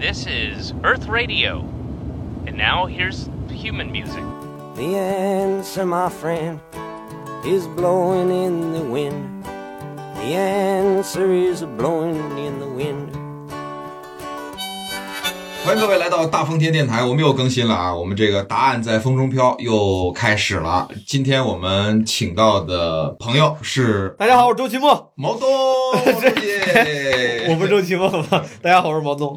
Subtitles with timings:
[0.00, 1.60] This is Earth Radio.
[2.46, 4.24] And now here's human music.
[4.74, 6.58] The answer, my friend,
[7.44, 9.44] is blowing in the wind.
[10.14, 13.10] The answer is blowing in the wind.
[15.66, 17.94] 欢迎各位来到大风天电台，我们又更新了啊！
[17.94, 20.88] 我们这个答案在风中飘又开始了。
[21.06, 25.12] 今天我们请到的朋友是大家好，我是周奇墨。
[25.14, 25.46] 毛东，
[26.42, 28.42] 耶我不是周奇墨吗？
[28.62, 29.36] 大家好，我是毛东。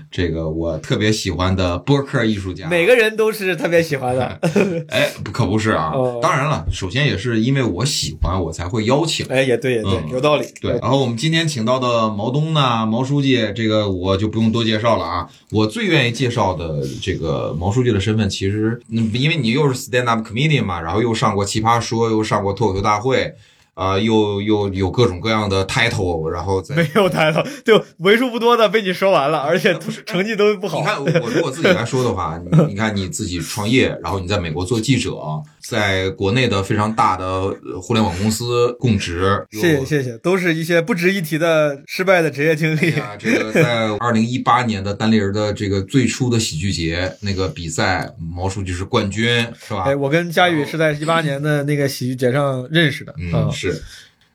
[0.10, 2.68] 这个我特别喜欢的播客艺术家。
[2.68, 4.38] 每个人都是特别喜欢的。
[4.88, 5.92] 哎，不可不是啊！
[5.94, 9.26] 哦当然了，首先也是因为我喜欢，我才会邀请。
[9.26, 10.46] 哎，也对，也对，嗯有道理。
[10.60, 15.28] 对，然后我们今天请到的毛东呢，毛书记，这个我就不用多介绍了啊。
[15.50, 23.34] 我最愿意介绍的这个毛书记的身份，其实，嗯，因为你又是 stand up comedian 嘛，然后又上过奇葩说，又上过脱口秀大会，
[23.78, 29.72] 啊、又又有各种各样的 title，然后在没有 title，， 就为数不多的被你说完了，而且
[30.04, 30.84] 成绩都不好你。
[30.84, 35.14] 看，我我如果自己来说的话，你你看你自己创业，然后你在美国做记者，
[35.62, 42.90] 在国内的非常大的呃互联网公司供职，谢谢谢谢，都是一些不值一提的失败的职业经历。
[42.98, 49.84] 啊，这个在 二零一八年的单立人的这个最初的喜剧节那个比赛，毛书记是冠军，是吧？
[49.84, 53.14] 哎，我跟佳宇是在一八年的那个喜剧节上认识的。
[53.18, 53.67] 嗯，是。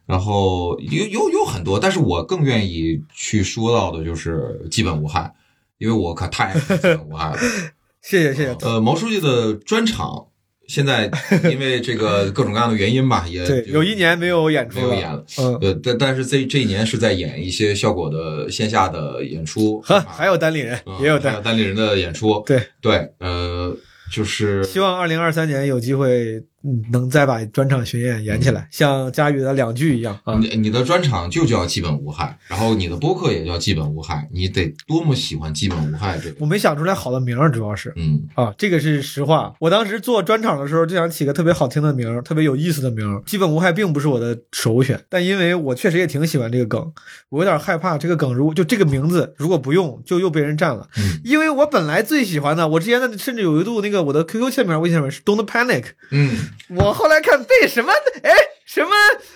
[0.05, 5.33] 然后有有有很多，但是我更愿意去说到的就是基本无害，
[5.77, 7.37] 因为我可太爱基本无害了。
[8.01, 8.57] 谢谢谢谢。
[8.61, 10.27] 呃，毛书记的专场
[10.67, 11.09] 现在
[11.49, 15.25] 因为这个各种各样的原因吧，也对，有一年没有演出没有演了。
[15.37, 21.41] 嗯，呃，但但是这这一年是在演一些效果的线下的演出，呵，啊还有单立人嗯也有单。
[21.41, 23.75] 单立人的演出，对对，呃，
[24.11, 30.35] 就是希望二零二三年有机会，嗯，能再把专场巡演演起来，像佳宇的两句一样啊。
[30.39, 39.53] 你你的专场就叫基本无害，然后你的播客也叫基本无害，你得多么喜欢基本无害这个，我没想出来好的名儿，主要是嗯啊，这个是实话。
[39.59, 43.21] 我当时做专场的时候就想起个特别好听的名儿，特别有意思的名儿。
[43.25, 46.91] 基本无害并不是我的首选，但因为我确实也挺喜欢这个梗，
[47.29, 50.87] 我有点害怕这个梗如果就这个名字如果不用，就又被人占了。
[50.97, 56.37] 嗯因为我本来最喜欢的，我之前的甚至有一度那个我的 QQ 签名、微信签名是 Don't Panic，嗯，
[56.69, 57.91] 我后来看被什么
[58.23, 58.31] 哎
[58.65, 58.89] 什么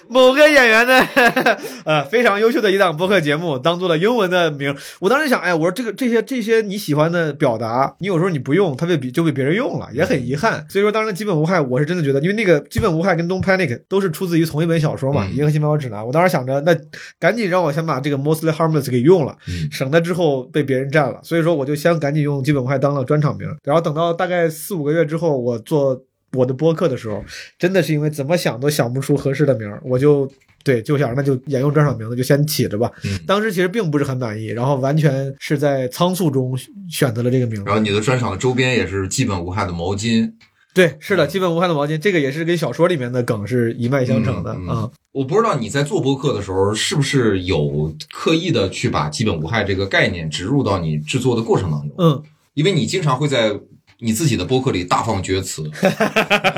[0.08, 1.00] 某个演员的
[1.86, 10.66] 呃非常优秀的一档播客节目当做了英文的名，我当时想，哎，我说这个这些这些你喜欢的表达，你有时候你不用，它被比就被别人用了，也很遗憾。
[10.70, 16.02] 所以说，当时基本无害，我是真的觉得，因为那个基本无害跟 Don't Panic 都是出自于同一本小说嘛，嗯《银河系漫游指南》。
[16.06, 16.76] 我当时想着，那
[17.20, 21.20] 赶紧让我先把这个 Mostly Harmless 给用了，嗯省得之后被别人占了。
[21.22, 26.02] 所以说，我就先赶紧用基本无害当了专场名，然后等到大概四五个月之后，我做
[26.34, 27.24] 我的播客的时候，
[27.58, 30.30] 真的是因为怎么想都想不出合适的名儿，我就
[30.64, 32.92] 对就想那就沿用专场名字就先起着吧。
[33.06, 33.18] 嗯。
[33.26, 36.58] 当时其实并不是很满意，然后完全是在仓促中
[36.90, 37.74] 选择了这个名字然。
[37.74, 40.32] 后你的专场的周边也是基本无害的毛巾，
[40.74, 44.92] 对，是的，基本无害的毛巾，这个也是跟小说里面的梗是一脉相承的啊、嗯嗯。
[45.14, 52.24] 我不知道你在做播客的时候是不是有刻意的去把基本无害这个概念植入到你制作的过程当中，嗯，
[52.54, 53.58] 因为你经常会在
[54.00, 55.70] 你自己的播客里大放厥词，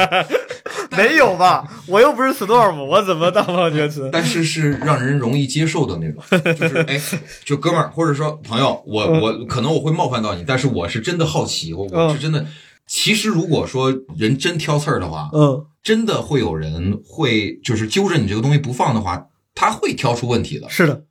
[0.97, 1.65] 没有吧？
[1.87, 4.09] 我又不是 Storm，我怎么大放厥词？
[4.11, 6.21] 但是是让人容易接受的那种，
[6.55, 6.99] 就是哎，
[7.45, 12.45] 就哥们儿或者说朋友，我嗯我可能我会冒犯到你，但是我是真的好奇，我我嗯是真的。
[12.85, 20.67] 其实如果说人真挑刺儿的话，嗯，真的会有人会就是揪着你这个东西不放的话，他会挑出问题的。
[20.69, 21.03] 是的，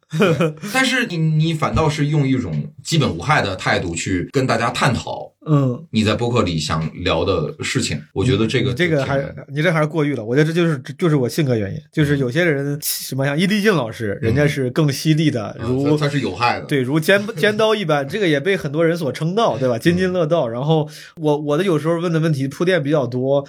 [0.72, 19.78] 但是你你反倒是用一种基本无害的态度去跟大家探讨嗯，你在播客里想聊的事情，我觉得这个你这个还挺你这还是过誉了，我觉得这就是就是我性格原因，就是有些人什么像伊丽静老师，人家是更犀利的，嗯如它它是有害的，对，如尖尖刀一般，这个也被很多人所称道，对吧？
[19.78, 20.46] 津津乐道。
[20.46, 23.46] 然后我我的有时候问的问题铺垫比较多，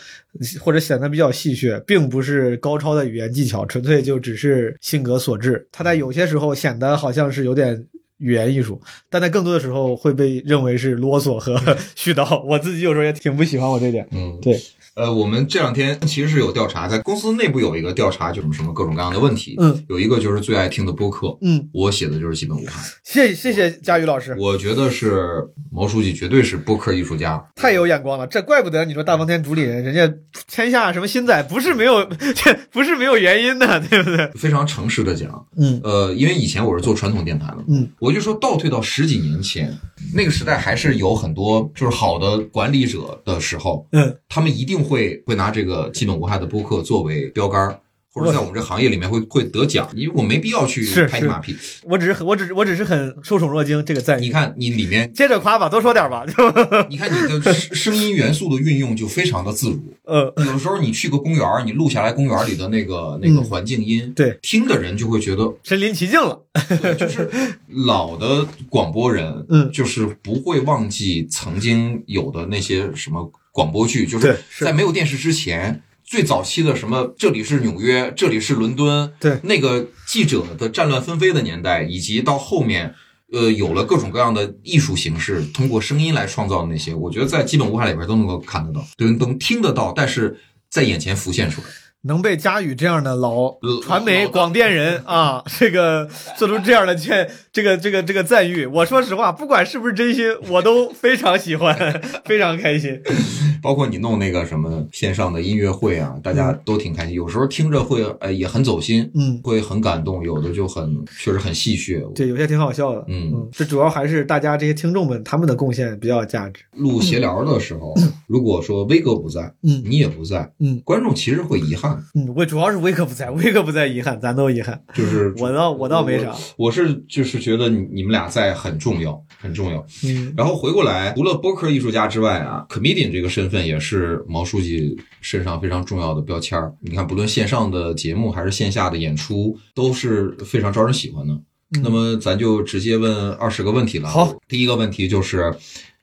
[0.62, 5.68] 或者显得比较戏谑，并不是高超的语言技巧，纯粹就只是性格所致。
[5.72, 7.86] 他在有些时候显得好像是有点。
[8.20, 11.56] 语言艺术，但在更多的时候会被认为是啰嗦和
[11.98, 12.42] 絮叨。
[12.46, 14.08] 我自己有时候也挺不喜欢我这点。
[14.12, 14.60] 嗯，对，
[14.96, 19.56] 呃，我们这两天其实是有调查，在公司内部有一个调查，就是什么各种各样的问题。
[19.60, 22.74] 嗯，有一个就是最爱听的播客，嗯，我写的就是基本无害。
[23.04, 27.44] 谢谢谢佳宇老师，我觉得是毛书记绝对是播客艺术家。
[27.56, 30.14] 太有眼光了，这怪不得你说大风天主理人，人家
[30.48, 32.04] 天下什么新仔不是没有，
[32.36, 34.28] 这不是没有原因的，对不对？
[34.36, 39.78] 非常诚实的讲，嗯呃，因为以前我是做传统电台的，嗯，我就说倒退到十几年前，
[40.14, 47.80] 那个时代还是有很多就是好的管理者的时候，嗯，他们一定会会拿这个基本无害的播客作为标杆儿，
[48.12, 51.56] 或者在我们这行业里面会会得奖，因为我没必要去拍你马屁。
[51.84, 54.20] 我只是很我只是我只是很受宠若惊这个在。
[54.20, 56.26] 你看你里面，接着夸吧，多说点吧。
[56.90, 59.94] 你看你的声声音元素的运用就非常的自如。
[60.10, 66.40] 呃，有的时候你去个公园，你录下来公园里的那个那个嗯环境音，对，听的人就会觉得， 身临其境了。
[66.82, 67.30] 对就是
[67.68, 75.84] 老的广播人，嗯就是不会忘记曾经有的那些什么广播剧，就是是在没有电视之前。
[76.10, 82.96] 最早期的什么，这里是纽约，这里是伦敦，对那个记者的战乱纷飞的年代，以及到后面，
[83.32, 90.36] 呃，有了各种各样的艺术形式，通过声音来创造的那些，我觉得在基本无害里边都能够看得到，都能听得到，但是
[90.68, 91.68] 在眼前浮现出来。
[92.04, 96.08] 能被佳宇这样的老呃传媒广电人啊，这个
[96.38, 101.76] 做出这样的劝，这个这个这个赞誉，我说实话，不管是不是真心，我都非常喜欢，
[102.24, 103.02] 非常开心。
[103.62, 107.14] 包括你弄那个什么线上的音乐会啊，大家都挺开心。
[107.14, 112.02] 有时候听着会呃也很走心，嗯，会很感动，有的就很确实很戏谑。
[112.14, 113.04] 对，有些挺好笑的。
[113.10, 116.62] 嗯这主要还是大家这些听众们他们的贡献比较有价值。
[116.72, 117.94] 录闲聊的时候，
[118.28, 121.89] 如果说威哥不在，嗯你也不在，嗯观众其实会遗憾。
[122.16, 124.82] 嗯，我主要是威克不在，威克不在，遗憾，咱都遗憾。
[124.94, 126.32] 就是 我倒我倒没啥。
[126.58, 129.86] 我我是就是觉得你你们俩在很重要，很重要。
[130.04, 136.74] 嗯然后回过来，除了播客艺术家之外啊，comedian 这个身份也是毛书记身上非常重要的标签儿。
[136.82, 141.34] 你看，不论线上的节目还是线下的演出，都是非常招人喜欢的。
[141.34, 141.44] 嗯
[141.84, 144.10] 那么咱就直接问二十个问题了。
[144.10, 145.54] 好，第一个问题就是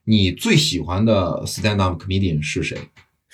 [0.04, 2.78] 你最喜欢的 stand up comedian 是谁？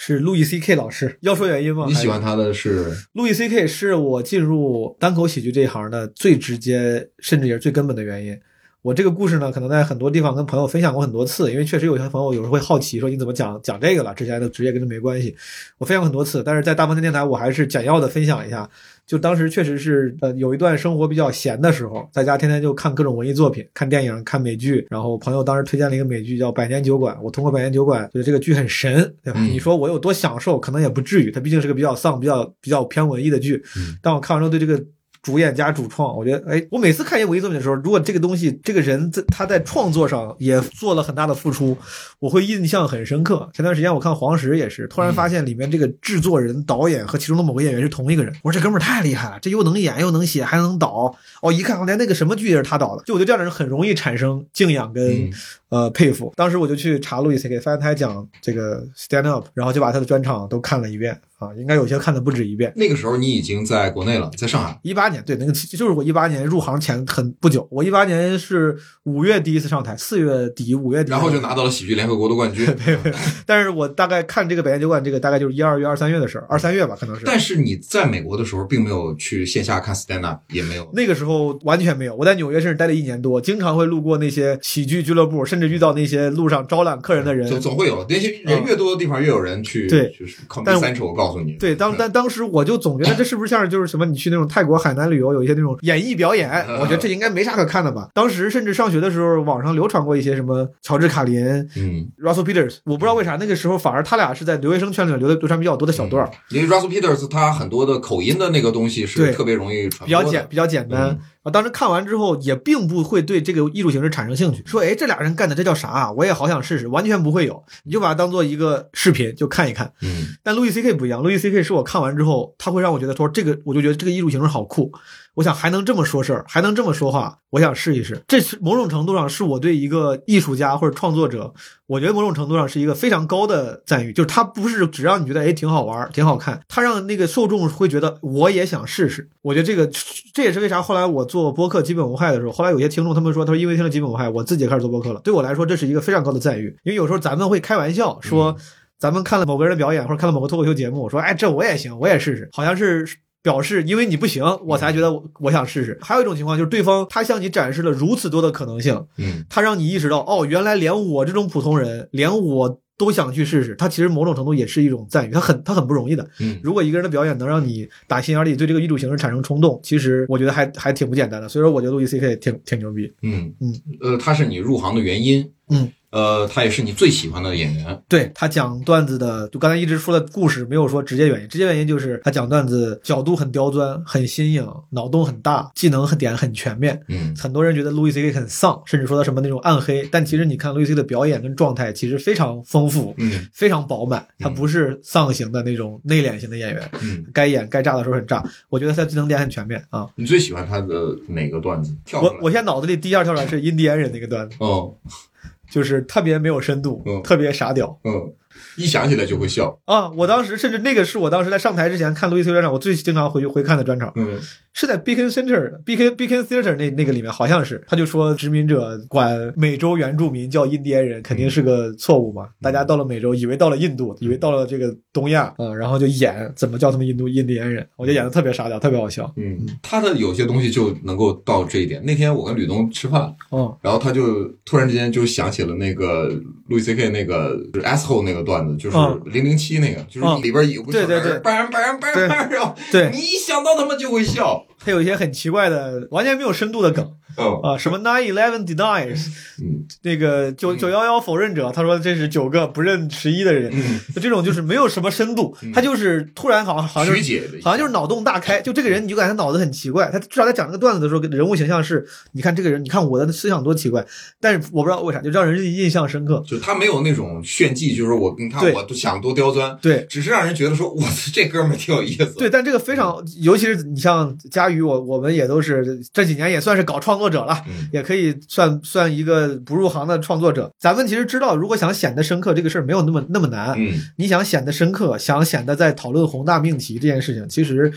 [0.04, 1.84] 是路易 C K 老师，要说原因吗？
[1.86, 8.36] 你喜欢他的是路易 C K 是我进入单口喜剧这一行的最直接，甚至也是最根本的原因。
[8.82, 15.34] 我这个故事呢，可能在很多地方跟朋友分享过很多次，因为确实有些朋友有时候会好奇说你怎么讲讲这个了，之前的职业跟这没关系。
[15.78, 18.68] 我分享过很多次，但是在大风天电台，我还是简要的分享一下。
[19.06, 24.84] 就当时确实是呃有一段生活比较闲的时候，在家天天就看各种文艺作品，看电影、看美剧。
[24.90, 29.38] 然后朋友当时推荐了一个美剧叫《百年酒馆》，我通过《百年酒馆》觉得这个剧很神，对吧？
[29.40, 33.62] 嗯你说我有多享受，可能也不至于，它毕竟是个比较丧、比较比较偏文艺的剧。
[33.76, 34.84] 嗯但我看完之后对这个。
[35.22, 41.78] 主演加主创，我觉得，哎，我每次看一些文艺作品的时候，如果这个东西，这个人在他在创作上也做了很大的付出，
[42.18, 43.48] 我会印象很深刻。
[43.54, 48.34] 前段时间我看黄石也是，突然发现里面这个制作人、导演和其中的某个演员是同一个人。
[48.42, 51.16] 我说这哥们儿太厉害了，这又能演又能写还能导。
[51.40, 53.04] 哦，一看连那个什么剧也是他导的。
[53.04, 55.32] 就我觉得这样的人很容易产生敬仰跟、嗯
[55.68, 56.30] 呃佩服。
[56.36, 62.72] 当时我就去查路易 C K，发现他还讲这个 stand up，然后就把他的专场都看了一遍啊，应该有些看的不止一遍。
[62.76, 64.78] 那个时候你已经在国内了，在上海。
[64.82, 67.66] 一八年，对，那个就是我一八年入行前很不久。
[67.70, 72.66] 我一八年是五月第一次上台，四月底五月底，然后就拿到了喜剧联合国的冠军。
[73.44, 77.22] 但是我大概看这个百年酒馆，这个大概就是一二月、二三月的事儿，二三月吧，可能是。
[77.24, 80.88] 但是你在美国的时候，并没有去线下看 stand up，也没有。
[80.92, 87.48] 那个时候完全没有，我在纽约甚至待了一年多，经常会路过那些喜剧俱乐部，甚至遇到那些路上招揽客人的人。
[87.48, 89.86] 总总会有那些人越多的地方，越有人去。
[89.88, 91.52] 对就是靠但是第三我告诉你。
[91.54, 94.06] 对，当但当时我就总觉得这是不是像是就是什么？
[94.06, 96.50] 你去那种泰国、海南旅游，有一些那种演艺表演，
[96.80, 98.08] 我觉得这应该没啥可看的吧。
[98.12, 101.46] 当时甚至上学的时候，网上流传过一些什么乔治卡林、
[101.76, 110.22] 嗯，Russell Peters，我不知道为啥那个时候反而他俩是在留学生圈里面流的流传比较多的小段儿，因为 Russell Peters 他很多的口音的那个东西是特别容易传比较。
[110.24, 111.18] 简比较简单嗯。
[111.42, 116.12] 啊，当时看完之后也并不会对这个艺术形式产生兴趣，说哎这俩人干的这叫啥啊？
[116.12, 119.92] 我也好想试试，完全不会有，你就把它当做一个视频就看一看。
[120.02, 124.92] 嗯但路易 C K 不一样，路易 C K 是我看完之后，他会让我觉得说这个，我就觉得这个艺术形式好酷。
[125.34, 128.22] 我想还能这么说事儿，还能这么说话，我想试一试。
[128.28, 131.54] 这是某种程度上是我对一个艺术家或者创作者，
[131.86, 139.26] 我觉得某种程度上是一个非常高的赞誉，就是他不是只让你觉得哎挺好玩儿、挺好看，他让那个受众会觉得我也想试试。
[139.40, 139.90] 我觉得这个
[140.34, 145.20] 这也是为啥后来我做播客基本无害的时候，后来有些听众他们说，他说因为听了基本无害，我自己也开始做播客了。
[145.24, 148.54] 对我来说，这是一个非常高的赞誉，因为有时候咱们会开玩笑说。
[148.98, 153.04] 咱们看了某个人的表演，或者看了某个脱口秀节目，说，哎，这我也行，我也试试，好像是
[153.42, 155.98] 表示因为你不行，我才觉得我我想试试。
[156.00, 163.74] 还有一种情况就是对方他向你展示了如此多的可能性，嗯他让你意识到，哦，原来连我这种普通人，连我都想去试试。
[163.74, 166.24] 他其实某种程度也是一种赞誉，他很他很不容易的。
[166.38, 171.48] 嗯如果一个人的表演能让你打心眼里对这个艺术形式产生冲动，其实我觉得还还挺不简单的。
[171.48, 173.12] 所以说，我觉得路易 C K 挺挺牛逼。
[173.22, 175.50] 嗯嗯呃，他是你入行的原因。
[175.70, 178.02] 嗯，呃，他也是你最喜欢的演员。
[178.06, 181.48] 对他讲段子的，就刚才一直说的故事，没有说直接原因。
[181.48, 187.00] 直接原因就是他讲段子角度很刁钻，很新颖，脑洞很大，技能很点很全面。
[187.08, 194.26] 嗯很多人觉得路易 C K 很丧，甚至说他什么那种暗黑，但其实你看路易 C 的表演跟状态，其实非常丰富，嗯非常饱满。
[194.38, 198.44] 他嗯不是丧型的那种内敛型的演员，嗯，该演该炸的时候很炸。
[198.68, 200.06] 我觉得他技能点很全面啊。
[200.16, 201.96] 你最喜欢他的哪个段子？
[202.04, 204.94] 跳我我现在脑子里第一下跳出来是印第安人那个段子，哦
[205.72, 207.98] 就是特别没有深度，嗯特别傻屌。
[208.04, 208.30] 嗯，
[208.76, 209.78] 一想起来就会笑。
[209.84, 210.10] 啊！
[210.10, 214.38] 我当时甚至那个是我当时在上台之前看路易斯专场，我最经常回去回看的专场，嗯
[214.74, 222.48] 是在 Beacon Center、Beacon Beacon Theater 那那个里面，好像是他就说殖民者管美洲原住民叫印第安人，肯定是个错误嘛。
[222.62, 229.30] 大家到了美洲，以为到了印度，以为到了这个东亚，嗯，然后就演怎么叫他们印度印第安人，我觉得演的特别傻屌，特别好笑。
[229.36, 232.02] 嗯，他的有些东西就能够到这一点。
[232.02, 236.28] 那天我跟吕东吃饭，嗯，然后他就突然之间就想起了那个
[236.68, 240.42] 路易 C K 那个就是 asshole 那个段子，就是嗯零零七那个，就是嗯。
[240.42, 241.32] 里边有个对对对。
[241.40, 242.28] 梆梆梆对。
[242.28, 243.10] 梆，然后对。
[243.12, 244.64] 你一想到他们就会笑。
[244.84, 253.72] 他有一些很奇怪的、完全没有深度的梗嗯啊，什么 Nine Eleven deniers，嗯那个九九幺幺否认者，他说这是九个不认十一的人，
[254.16, 257.14] 这种就是没有什么深度，他就是突然好像好像
[257.62, 264.04] 好像就是脑洞大开，就这个人你就感觉他脑子很奇怪，他至少在讲这个段子的时候，人物形象是，你看这个人，你看我的思想多奇怪，
[264.38, 266.44] 但是我不知道为啥就让人印象深刻。
[266.46, 272.26] 就他没有那种炫技，就是我你看我都想多刁钻，对只是让人觉得说，我，这哥们儿挺有意思。
[272.34, 280.70] 对，，但这个非常，尤其是你像佳宇，我我们也都是这几年也算是搞创作者了，嗯也可以算算一个不入行的创作者。
[280.78, 283.74] 咱们其实知道，如果想显得深刻，这个事儿没有那么那么难。
[283.78, 287.92] 嗯，你想显得深刻，想显得在讨论宏大命题这件事情，其实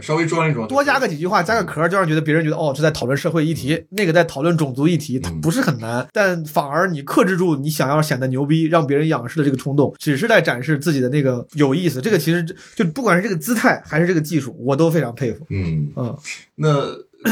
[0.00, 5.40] 稍微装一装，多加个几句话，加个壳，就让觉得别人觉得哦，这在讨论社会议题，那个在讨论种族议题，它嗯。
[5.40, 12.00] 不是很难，但反而你克制住你想要显得牛逼，让别人仰视的这个冲动，只是在展示自己的那个有意思。
[12.00, 12.44] 这个其实
[12.76, 15.46] 就不管是这个姿态还是这个技术，我都非常佩服。
[15.48, 16.16] 嗯，嗯，
[16.54, 16.86] 那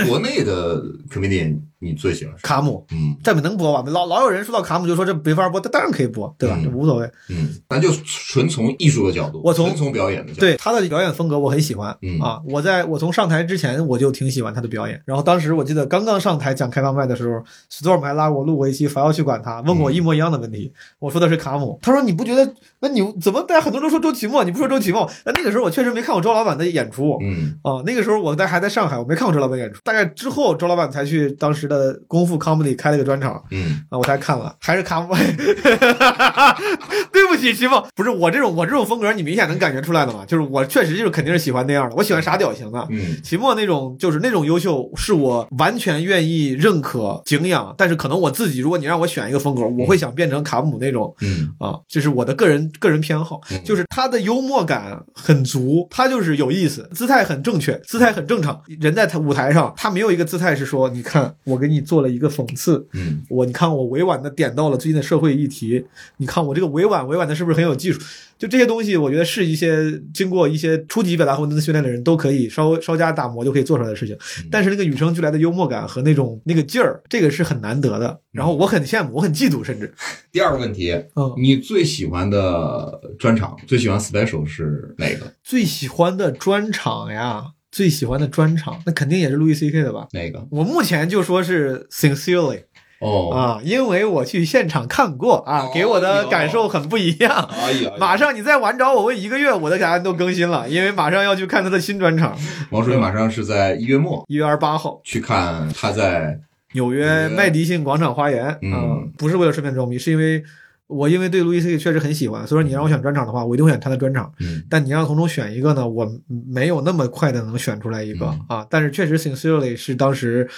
[0.07, 2.41] 国内的 comedian 你最喜欢谁？
[2.43, 2.85] 卡姆。
[2.93, 3.85] 嗯这能播吧？
[3.91, 6.57] 老老有人说到卡姆就说这没法播，他当然可以播，对吧？
[6.59, 7.11] 嗯这无所谓。
[7.29, 12.41] 嗯，咱就纯从艺术的角度，我从纯从表演的角度，对他的表演风格我很喜欢、嗯啊！
[12.47, 20.73] 我在我从上台之前我就挺喜欢他的表演，然后当时我记得刚刚上台讲开放麦的时候，Storm 还拉我录过一期，凡要去管他，问过我一模一样的问题。
[20.99, 22.55] 我说的是卡姆，他说你不觉得？
[22.81, 25.09] 那你怎么大家很多人都说周奇墨，你不说周奇墨？
[25.25, 27.19] 那那个时候我确实没看过周老板的演出。
[27.23, 29.81] 嗯啊，那个时候我在还在上海，我没看过周老板演出。
[29.83, 35.15] 大概之后，周老板才去当时的功夫 comedy 开了个专场，嗯啊，我才看了，还是卡姆。
[37.13, 40.25] 对不起，齐梦，不是我这种我这种风格，你明显能感觉出来的嘛？
[40.27, 42.87] 就是我确实就是肯定是喜欢那样的，我喜欢傻屌型的。
[42.91, 58.61] 嗯齐墨那种就是那种优秀，是我完全愿意认可、敬仰，但是可能我自己，如果你让我选一个风格，我会想变成卡姆那种嗯啊，这是我的个人个人偏好嗯，就是他的幽默感很足，他就是有意思，姿态很正确，姿态很正常。
[58.81, 65.85] 人在他舞台上，他没有一个姿态是说，你看我给你做了一个讽刺，嗯我你看我委婉的点到了最近的社会议题，
[66.19, 68.00] 你看我这个委婉委婉的是不是很有技术？
[68.38, 74.17] 就这些东西，我觉得是一些经过一些初级表达文字训练的人都可以稍微稍加打磨就可以做出来的事情。
[74.49, 78.21] 但是那个与生俱来的幽默感和那种那个劲儿，这个是很难得的。
[78.31, 79.93] 然后我很羡慕，我很嫉妒，甚至
[80.31, 85.33] 第二个问题，嗯，你最喜欢的专场，最喜欢 special 是哪个？
[85.43, 87.45] 最喜欢的专场呀，
[87.79, 90.09] 最喜欢的专场，那肯定也是路易 C K 的吧。
[90.11, 90.45] 哪个？
[90.51, 92.63] 我目前就说是 sincerely
[92.99, 97.49] 哦，啊，因为我去现场看过啊哦，给我的感受很不一样。
[97.53, 102.37] 哎呀，马上你再晚找我问一个月，我的答案都更新了，因为马上要去看他的新专场，
[102.71, 106.41] 王叔马上是在一月末一月二十八号，去看他在
[106.73, 108.59] 纽约麦迪逊广场花园。
[108.61, 110.43] 嗯啊不是为了顺便装逼，是因为
[110.88, 114.33] 我因为对路易 C K 确实很喜欢，所以说你让我选专场的话，我一定会选他的专场。
[114.40, 118.66] 嗯但你让从中选一个呢，我没有那么快的能选出来一个、嗯啊。
[118.68, 120.49] 但是确实，Sincerely 是当时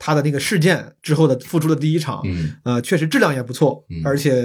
[0.00, 2.54] 他的那个事件之后的复出的第一场，嗯。
[2.64, 4.00] 呃，确实质量也不错，嗯。
[4.02, 4.42] 而且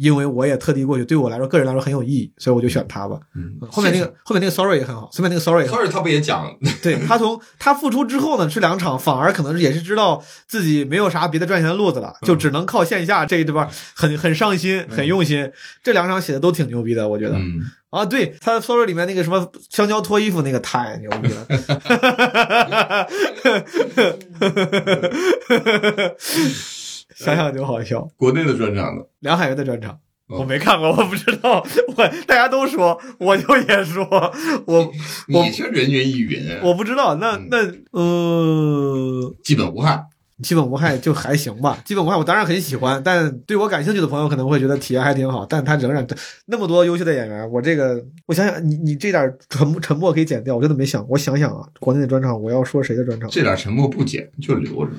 [0.00, 3.20] 因为我也特地过去，对我来说个人来说很有意义，所以我就选他吧。
[3.36, 6.50] 嗯，后面那个后面那个 Sorry 也很好，后面那个 Sorry sorry 他不也讲？
[6.82, 15.52] 对他从 他复出之后呢，这两场反而可能也是知道自己没有啥别的赚钱的路子了，就只能靠线下这一对吧，很很上心，很用心。
[15.82, 17.36] 这两场写的都挺牛逼的，我觉得。
[17.36, 17.60] 嗯
[17.94, 21.46] 啊，对他 sorry 里面那个什么香蕉脱衣服那个太牛逼了，
[27.14, 28.08] 想想就好笑。
[28.16, 29.04] 国内的专场呢？
[29.20, 29.92] 梁海源的专场。
[30.26, 31.64] 哦我没看过，我不知道。
[31.96, 34.04] 我大家都说，我就也说，
[34.66, 34.90] 我
[35.28, 37.14] 你是人云亦云，我不知道。
[37.16, 37.58] 那那
[37.92, 40.02] 呃，基本无害。
[40.42, 46.04] 基本无害就还行吧，基本无害我当然很喜欢，但对我感兴趣的朋友可能会觉得体验还挺好，但他仍然
[46.46, 53.30] 那么多优秀的演员，我这个我想想，你你这点沉默沉默可以剪掉，我真的没想，我想想啊，国内的专场我要说谁的专场？
[53.30, 54.92] 这点沉默不剪就留着，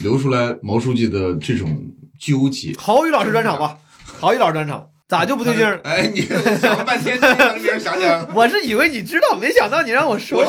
[0.00, 2.72] 留出来毛书记的这种纠结。
[2.76, 5.78] 郝宇老师专场吧，郝宇老师专场咋就不对劲儿？
[5.84, 6.22] 哎，你
[6.60, 8.26] 想了半天，你想想。
[8.34, 10.42] 我是以为你知道，没想到你让我说。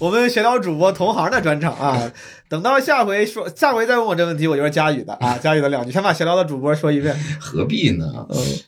[0.00, 2.10] 我们闲聊主播同行的专场啊，
[2.48, 7.16] 等到下回说，下回再问我这问题，我就是佳宇的啊，佳宇的两句，先把闲聊的主播说一遍。
[7.38, 8.06] 何必呢？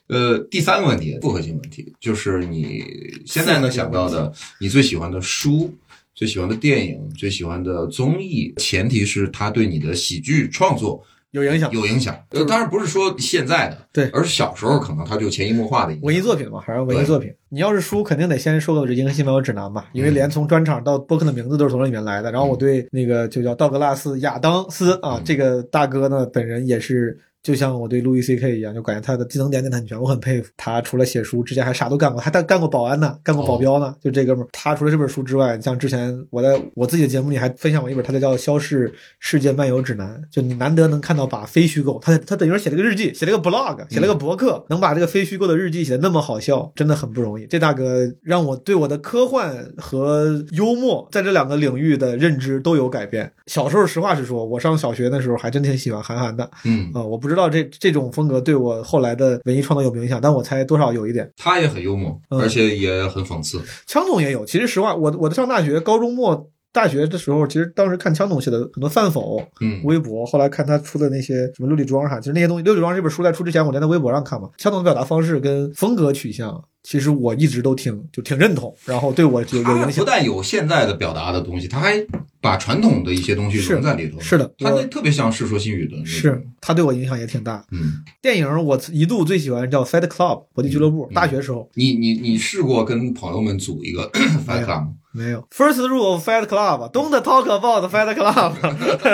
[0.09, 2.85] 呃，第三个问题，复合性问题，就是你
[3.26, 5.75] 现在能想到的，你最喜欢的书、
[6.14, 11.02] 最喜欢的电影、最喜欢的综艺，前提是他对你的喜剧创作
[11.35, 12.17] 有影响，有影响。
[12.31, 16.07] 呃，当然不是说现在的，对，而是小时候可能他就潜移默化的影响。
[16.07, 17.35] 文艺作品嘛，还是文艺作品。
[17.49, 22.31] 你要是书，肯定得先说个《银河系漫游指南》吧，因为连从专场到播客的名字都是从这里面来的。
[22.31, 27.19] 然后我对那个就叫道格拉斯·亚当斯啊，这个大哥呢，本人也是。
[27.45, 30.81] 就像我对路易 C K 一样，就感觉他的技能点点很全，我很佩服他。
[30.81, 33.95] 除了写书，之前还啥都干过，还干干过保安呢，干过保镖呢。
[34.01, 40.19] 就这哥们儿，他除了这本书之外，像之前我在我自己的节目里还分享过一本，他的叫《消逝世界漫游指南》。
[40.35, 47.47] 就你难得能看到把非虚构，他他等于说写了个日记，写了个 blog，写了个博客，能把这个非虚构的日记写的那么好笑，真的很不容易。
[47.47, 53.31] 这大哥让我对我的科幻和幽默在这两个领域的认知都有改变。
[53.47, 58.05] 小时候实话实说，我上小学那时候还真挺喜欢韩寒的，嗯啊，我不知道这这种。
[58.14, 60.21] 风格对我后来的文艺创作有没有影响？
[60.21, 61.29] 但我猜多少有一点。
[61.37, 63.61] 他也很幽默，而且也很讽刺。
[63.87, 64.45] 枪总也有。
[64.47, 70.25] 其实实话，我我在上大学、高中末、大学的时候，其实当时看枪总写的很多饭否，嗯，微博。
[70.25, 74.49] 后来看他出的那些什么六里庄哈，其实那些东西，六里庄这本书在出之前，我在那微博上看嘛。
[74.59, 76.62] 枪总的表达方式跟风格取向。
[76.85, 80.05] 其实我一直都挺就挺认同，然后对我有有影响。
[80.05, 81.95] 不但有现在的表达的东西，他还
[82.41, 84.21] 把传统的一些东西融在里头。
[84.21, 86.07] 是的，他特别像《世说新语》的。
[86.07, 87.64] 是他对我影响也挺大。
[87.73, 91.11] 嗯，电影我一度最喜欢叫《Fight Club》搏击俱乐部。
[91.14, 94.11] 大学时候，你你你试过跟朋友们组一个
[94.47, 94.88] Fight Club 吗？
[95.17, 95.47] 没有。
[95.53, 98.53] First rule of Fight Club：Don't talk about Fight Club。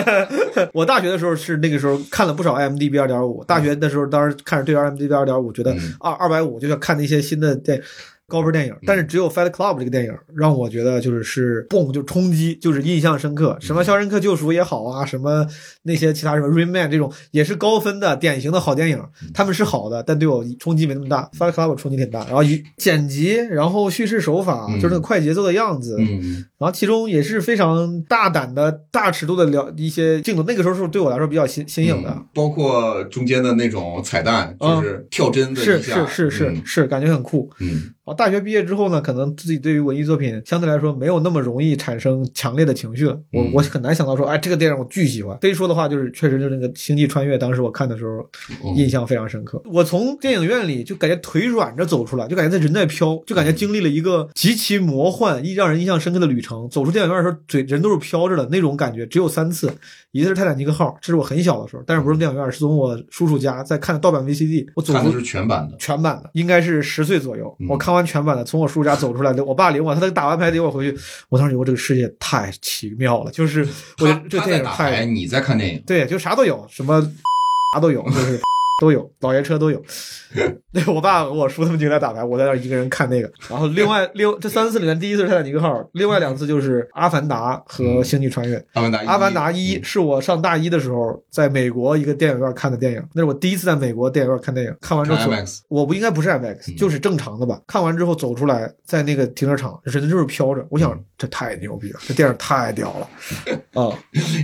[0.72, 3.44] 我大学的时候是那个时候看了不少 IMDB 二点五。
[3.44, 7.82] 大学的时候，当时看着对 IMDB 二点五，觉得二二百五就像看那些新的对。
[8.30, 13.58] 高分电影，但是只有《Fight Club》这个电影让我觉得就是是嘣就冲击，就是印象深刻。
[13.60, 15.44] 什么《肖申克救赎》也好啊，什么
[15.82, 19.02] 那些其他什么《Rain Man》这种也是高分的典型的好电影，
[19.34, 21.28] 他们是好的，但对我冲击没那么大。
[21.36, 25.96] 《Fight Club》冲击挺大，然后一剪辑，然后叙事手法，就是那个快节奏的样子，
[26.58, 37.90] 然后其中也是非常大胆的大尺度的聊一些镜头，那个时候是对我来说比较新新颖的，包括中间的那种彩蛋，就是跳帧的是是是是是，感觉很酷，嗯。
[38.20, 43.18] 大学毕业之后呢，可能自己对于文艺作品相对来说没有那么容易产生强烈的情绪了。
[43.32, 45.38] 我我很难想到说，哎，这个电影我巨喜欢。
[45.40, 48.22] 非说的话，就是确实就是那个《星际穿越》，当时我看的时候
[48.76, 49.62] 印象非常深刻。
[49.72, 56.68] 我从电影院里就感觉腿软着走出来，就感觉在人在飘，就感觉经历了一个极其魔幻、一让人印象深刻的旅程。
[56.68, 59.72] 走出电影院的时候，嘴人都是飘着的那种感觉，只有三次。
[60.12, 64.66] 一次是《泰坦尼克号》，这是我很小的时候，但是不是电影院，是从我叔叔家在看盗版 VCD。
[64.74, 67.56] 我走看的是全版的，全版的，应该是十岁左右。
[67.68, 70.98] 我看完全版的，从我叔叔家走出来，我爸领我，他那个打完牌领我回去。
[71.28, 73.66] 我当时觉得这个世界太奇妙了，就是
[74.00, 75.04] 我觉得这电影太……
[75.04, 75.82] 你在看电影？
[75.86, 77.00] 对，就啥都有，什么
[77.72, 78.40] 啥都有，就是。
[78.80, 79.80] 都有，老爷车都有。
[80.72, 83.30] 那我爸和我叔他们就在打牌，我在那一个人看那个。
[83.48, 88.56] 然后另外六这三次里面，第一次是泰坦尼克号，另外两次就是阿凡达和星际穿越。
[88.72, 94.74] 阿凡达，阿凡达一是我上大一的时候在美国一个电影院看的电影，那是我第一次在美国电影院看电影。
[94.80, 95.30] 看完之后，
[95.68, 97.60] 我不应该不是 IMAX，就是正常的吧？
[97.66, 100.64] 看完之后走出来，在那个停车场，人就是飘着。
[100.70, 103.08] 我想这太牛逼了，这电影太屌了
[103.82, 103.92] 啊！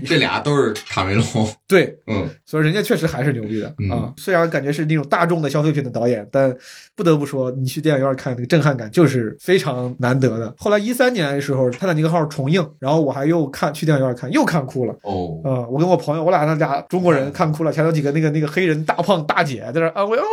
[0.04, 1.24] 这俩都是卡梅隆，
[1.68, 4.12] 对，嗯，所以人家确实还是牛逼的啊。
[4.26, 6.52] 虽然感觉是那种大众的消费品的导演，但
[6.96, 10.52] 不得不说，你去电影院看那个震撼感就是非常难得的。
[10.58, 14.92] 后来一三年的时候，《泰坦尼克号》重映，然后我还又看去电影院看，又看哭了。
[15.02, 17.70] 哦，啊，我跟我朋友，我俩那俩中国人看哭了。
[17.70, 20.24] 前头几个那个那个黑人大胖大姐在那安慰啊。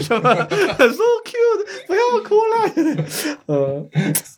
[0.00, 0.34] 什么？
[0.78, 1.86] So cute！
[1.86, 3.04] 不要哭了。
[3.46, 3.86] 呃，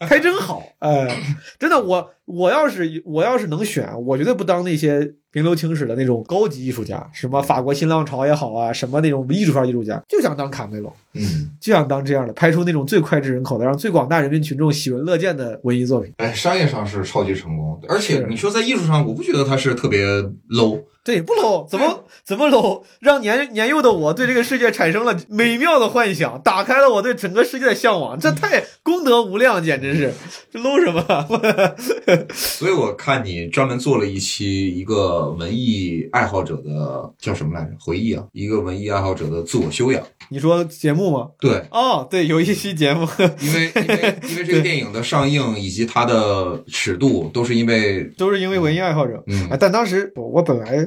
[0.07, 1.23] 拍真好，哎，
[1.59, 16.13] 真的，我我要是我要是能选，我绝对不当那些名留青史的那种高级艺术家，什么法国新浪潮也好啊，什么那种艺术圈艺术家，就想当卡梅隆，嗯，就想当这样的，拍出那种最脍炙人口的，让最广大人民群众喜闻乐见的文艺作品。
[16.19, 20.05] 哎，商业上是超级成功，而且你说在艺术上，我不觉得他是特别
[20.51, 20.83] low。
[21.09, 22.83] 对，不 low，怎么怎么 low？
[23.01, 30.13] 让年年幼的我对这个世界产生了美妙的幻想，打开了我对整个世界的向往，这太功德无量，简直是
[30.53, 32.27] 这 low 什么？
[32.35, 37.71] 所以我看你专门做了一期一个文艺爱好者的叫什么来着？
[37.81, 40.07] 回忆啊，一个文艺爱好者的自我修养。
[40.29, 41.29] 你说节目吗？
[41.41, 43.09] 对，哦，对，有一期节目，
[43.41, 49.25] 因为因为因为这个电影的上映以及它的尺度都是因为都是因为文艺爱好者。
[49.27, 50.87] 嗯啊，但当时我我本来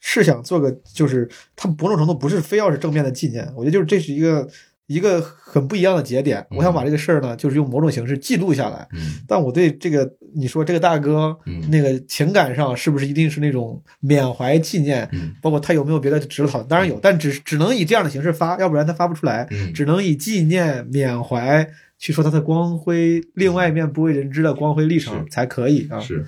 [0.00, 4.48] 是想做个，就是它某种程度不是非要是正面的纪念，我觉得就是这是一个
[4.86, 8.88] 一个很不一样的节点，我想把这个事儿呢，就是用某种形式记录下来。
[8.92, 15.08] 嗯但我对这个你说这个大哥嗯那个情感上是不是一定是那种缅怀纪念？
[15.12, 16.68] 嗯包括他有没有别的值得讨论？
[16.68, 19.46] 当然有，但只只能以这样的形式发，要不然他发不出来。
[19.50, 26.00] 嗯只能以纪念、缅怀去说他的光辉，另外一面不为人知的光辉历程才可以啊。
[26.00, 26.24] 是，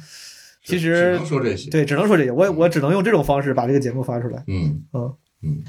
[0.65, 1.71] 其只实能说这些。
[1.71, 2.31] 对，只能说这些。
[2.31, 4.43] 我我只能用这种方式把这个节目发出来。
[4.47, 5.63] 嗯嗯嗯，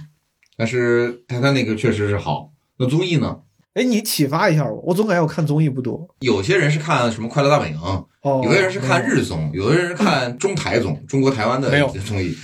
[0.56, 2.52] 但是他他那个确实是好。
[2.78, 3.40] 那综艺呢？
[3.74, 6.08] 哎，你启发一下我，我总感觉我看综艺不多。
[6.20, 7.78] 有些人是看什么《快乐大本营》，
[8.22, 11.70] 哦，有些人是看日综，有的人是看中台综，中国台湾的
[12.06, 12.36] 综艺。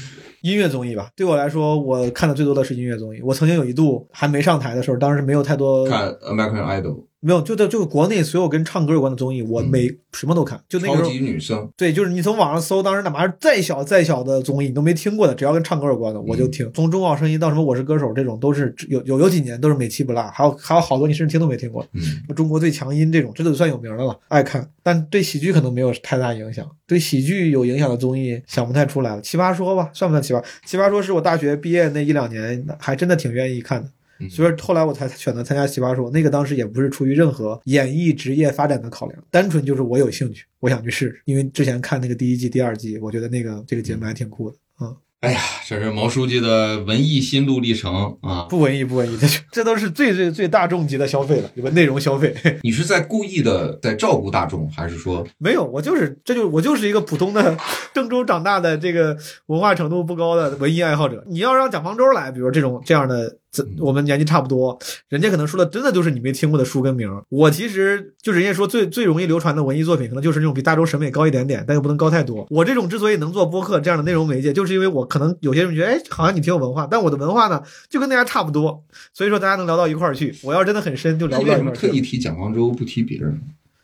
[0.41, 1.11] 音乐综艺吧。
[1.15, 3.21] 对我来说，我看的最多的是音乐综艺。
[3.21, 10.61] 我曾经有一度还没上台的时候，当时没有太多看 American Idol，没有，就在就国内所有跟唱歌有关的综艺，我嗯每什么都看。
[10.69, 16.71] 就那个时候超级，女声，对，就是你从网上搜，当时哪怕是再小再小的综艺，你都没听过的，只要跟唱歌有关的，我就嗯听。
[16.73, 21.85] 从中考声音到什么我是歌手这种，都是有有有几年都是每期不落，还有还有好多你甚至听都没听过。
[21.93, 22.01] 嗯
[22.35, 24.69] 中国最强音这种，这都算有名的了，爱看。
[24.81, 26.65] 但对喜剧可能没有太大影响。
[26.87, 29.21] 对喜剧有影响的综艺想不太出来了。
[29.21, 30.41] 奇葩说吧，算不算奇葩？
[30.65, 33.89] 奇葩说是我大学毕业那一两年还真的挺愿意看的。
[34.19, 41.21] 嗯所以后来我才选择参加奇葩说，那个当时也不是出于任何演艺职业发展的考量，单纯就是我有兴趣，我想去试试。
[41.25, 44.57] 因为之前看那个第一季、第二季，我觉得那个这个节目还挺酷的。
[44.81, 48.43] 嗯，哎呀，这是毛书记的文艺心路历程啊！
[48.49, 52.33] 不文艺不文艺，这这都是最最最大众级的消费了，有个内容消费。
[52.63, 57.57] 你是在故意的在照顾大众，还是说没有，我就是，这就我就是一个普通的
[57.93, 61.23] 郑州长大的这个文化程度不高的文艺爱好者。
[61.27, 67.23] 你要让蒋方舟来，比如这种这样的，这我们年纪差不多，人家可能说的真的就是你没听过的书跟名儿。
[67.29, 72.45] 我其实就人家说最最容易流传的文艺作品，可能就是那种比大众审美高一点点，但又不能高太多。
[72.49, 78.83] 我这种之所以能做播客这样的内容媒介，就是因为我可能有些人觉得，哎，好像你挺有文化，但我的文化呢就跟大家差不多，
[79.13, 80.35] 所以说大家能聊到一块儿去。
[80.43, 81.93] 我要真的很深，就聊不到一块儿去特。
[81.93, 83.41] 意提蒋方舟不提别人？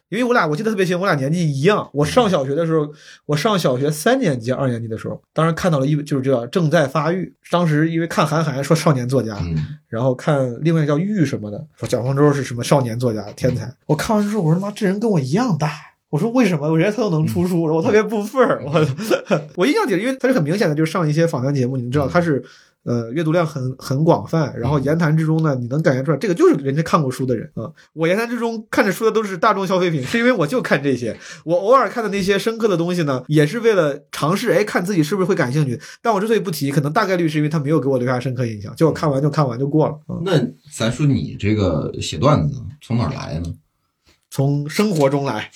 [0.09, 1.89] 因为我俩我记得特别清，我俩年纪一样。
[1.93, 2.87] 我上小学的时候，
[3.25, 7.25] 我上小学三年级、二年级的时候，当时看到了一就是叫《正在发育》。
[7.51, 9.55] 当时因为看韩寒说少年作家，嗯，
[9.87, 13.73] 然后看另外叫玉什么的，说蒋方舟是什么少年作家天才。
[13.87, 15.71] 我看完之后，我说妈，这人跟我一样大。
[16.11, 16.71] 我说为什么？
[16.71, 18.63] 我觉得他都能出书，我特别不忿儿。
[18.63, 18.71] 我
[19.57, 22.41] 我印象里，因为他是很明显的，就是上一些访谈节目，你们知道他是
[22.85, 27.69] 呃阅读量很很广泛，然后言谈之中呢，你能感觉出来，这个就是人家看过书的人啊。
[27.93, 31.17] 我言谈之中看着书的都是大众消费品，是因为我就看这些。
[31.43, 35.77] 我偶尔看的那些深刻的东西呢，也是为了尝试，哎，看自己是不是会感兴趣。
[36.01, 39.99] 但我之所以不提，可能大概率是因为他没有给我留下深刻印象，就我看完就看完就过了。
[40.07, 40.39] 嗯，那
[40.71, 43.53] 咱说你这个写段子从哪儿来呢？
[44.29, 45.49] 从生活中来。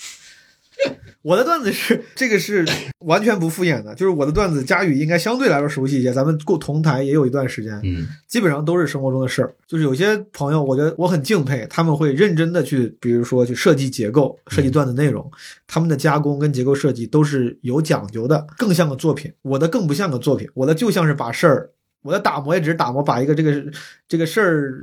[1.21, 2.65] 我的段子是这个是
[2.99, 9.53] 完全不敷衍的，就是我的段子佳宇应该相对来说熟悉一些，咱们共同台也有一段时间，嗯基本上都是生活中的事儿。
[9.67, 15.29] 就是有些朋友，我觉得我很敬佩，他们会认真的去，比如说去设计结构、设计段子内容，
[15.67, 19.31] 他们的加工跟结构设计都是有讲究的，更像个作品。
[19.41, 21.69] 我的更不像个作品，我的就像是把事儿。
[22.09, 23.63] 我的打磨也只是打磨，把一个这个
[24.07, 24.73] 这个事儿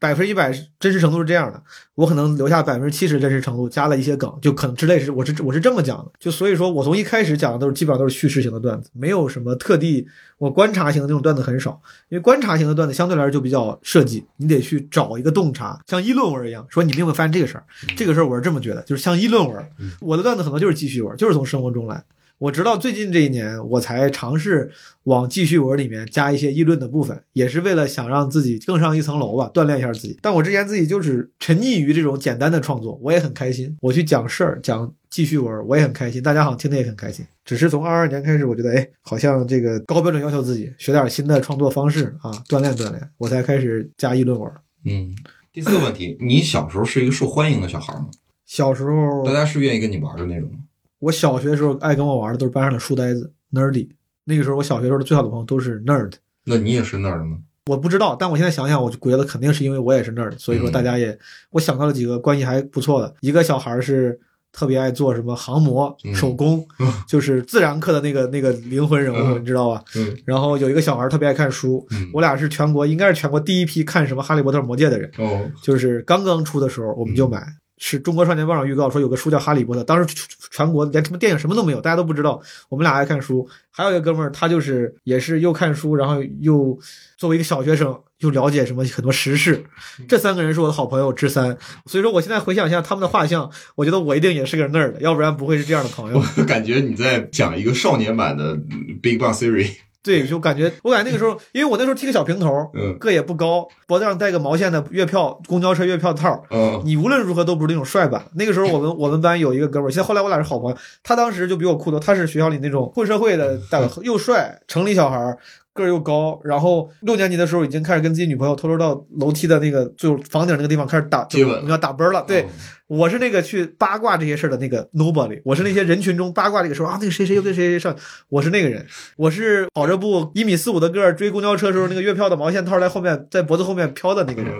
[0.00, 1.62] 百分之一百真实程度是这样的，
[1.94, 17.64] 我可能留下百分之七十真实程度，加了一些梗，就可能之类是我是我是这么讲的，就所以说我从一开始讲的都是基本上都是叙事型的段子，没有什么特地我观察型的那种段子很少，因为观察型的段子相对来说就比较设计，你得去找一个洞察，像议论文一样，说你们有没有发现这个事儿，
[17.94, 19.62] 这个事儿我是这么觉得，就是像议论文，
[20.00, 22.02] 我的段子很多就是记叙文，就是从生活中来。
[22.38, 24.70] 我直到最近这一年，我才尝试
[25.04, 30.18] 往记叙文里面加一些议论的部分，也是为了想让自己更上一层楼吧，锻炼一下自己。
[30.20, 33.74] 但我之前自己就是沉溺于这种简单的创作，我也很开心。
[33.80, 37.24] 我去讲事儿、讲记叙文，我也很开心，大家好像听得也很开心。
[37.42, 44.52] 只是从二二年开始，我觉得哎，好像这个高标准要求自己，学点新的创作方式啊，锻炼锻炼，我才开始加议论文。
[44.84, 45.16] 嗯。
[45.52, 48.08] 第四个问题，你小时候是一个受欢迎的小孩吗？
[48.44, 50.58] 小时候大家是愿意跟你玩的那种吗？
[50.98, 53.88] 我小学的时候爱跟我玩的都是班上的书呆子 nerdy。
[54.24, 56.12] 那个时候我小学时候的最好的朋友都是 nerd。
[56.44, 57.38] 那你也是 nerd 吗？
[57.66, 61.18] 我不知道，但我现在想想，我就觉得肯定是因为我也是 nerd，所以说大家也，
[61.50, 64.18] 我想到了几个关系还不错的，一个小孩是
[64.52, 66.64] 特别爱做什么航模、嗯手工，
[67.08, 69.82] 就是自然课的那个那个灵魂人物，嗯你知道吧？
[69.96, 77.44] 嗯然后有一个小孩特别爱看书，嗯我俩是全国应该是全国第一批看什么《哈利波特》《魔戒》的人，哦，就是刚刚出的时候我们就买。
[77.78, 80.16] 是中国少年报上预告说有个书叫《哈利波特》，当时
[80.50, 82.40] 全国连什么电影什么都没有，大家都不知道。
[82.68, 86.78] 我们俩爱看书，还有一个哥们儿，他就是也是又看书，然后又
[87.16, 89.62] 作为一个小学生又了解什么很多时事。
[90.08, 96.22] 这三个人是我的好朋友之三，所以说我现在回想一下他们的画像，我觉得我一定也是个 nerd，要不然不会是这样的朋友。
[96.38, 99.70] 我感觉你在讲一个少年版的嗯 Big Bang Theory。
[100.06, 108.24] 对，就感觉我感觉那个时候， 因为我那时候剃个小平头，嗯个也不高，脖子上戴个毛线的月票公交车月票套，嗯你无论如何都不是那种帅版。
[108.34, 113.58] 那个时候我们 我们班有一个哥们儿，现在后来我俩是好朋友，他当时就比我酷多，他是学校里那种混社会的
[114.02, 115.36] 又帅，城里小孩儿。
[115.76, 122.24] 个儿又高，然后六年级的时候已经开始跟自己女朋友偷偷到楼梯的那个就房顶那个地方开始打接吻你要打啵儿了。
[122.26, 122.46] 对，哦
[122.88, 127.96] 我是那个去八卦这些事儿的那个 nobody，我是那些人群中八卦这个说啊，那个谁谁又跟谁谁上，
[128.28, 128.86] 我是那个人，
[129.16, 134.54] 我是跑着步一米四五的个儿追公交车的时候，那个月票的毛线套在后面在脖子后面飘的那个人。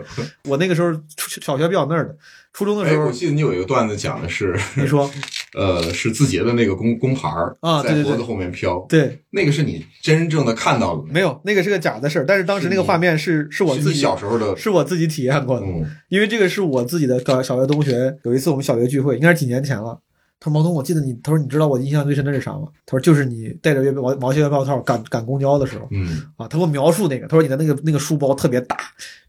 [0.48, 2.16] 我那个时候初小学比较那儿的，
[2.52, 5.08] 初中的哎，时候我，记得你有一个段子讲的是，你说
[5.56, 18.16] 呃，是字节的那个工工牌儿啊在脖子后面飘，对，那个是你真正的看到了，没有那个是个假的事儿，但是当时那个画面是是我自己小时候的，是我自己体验过的，嗯因为这个是我自己的小小学同学。
[18.24, 19.98] 有一次我们小学聚会，应该是几年前了。
[20.38, 28.76] 他说：“毛东，我记得你。”他说：“你知道我印象最深的是啥吗？”他说：“就是你带着月毛毛线月票套赶赶公交的时候嗯啊。”他给我描述那个，他说：“你的那个那个书包特别大，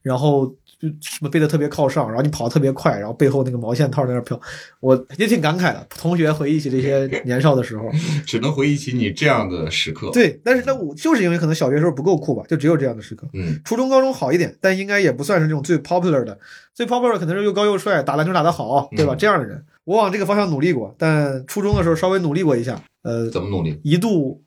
[0.01, 4.39] 然后就什么背的特别靠上，然后你跑得特别快，然后背后那个毛线套在那儿飘。”
[4.79, 7.89] 我也挺感慨的，同学回忆起这些 年少的时候。
[8.25, 13.27] 只能回忆起你这样的时刻。，对，但是那我就是因为可能小学时候不够酷吧，就只有这样的时刻。
[13.33, 16.37] 嗯初中、高中好一点，但应该也不算是那种最 popular 的。
[16.73, 19.15] 最 popular 可能是又高又帅，打篮球打得好，对吧？
[19.15, 23.79] 嗯这样的人，我往这个方向努力过，但初中的时候稍微努力过一下，呃，怎么努力？
[23.83, 24.43] 一度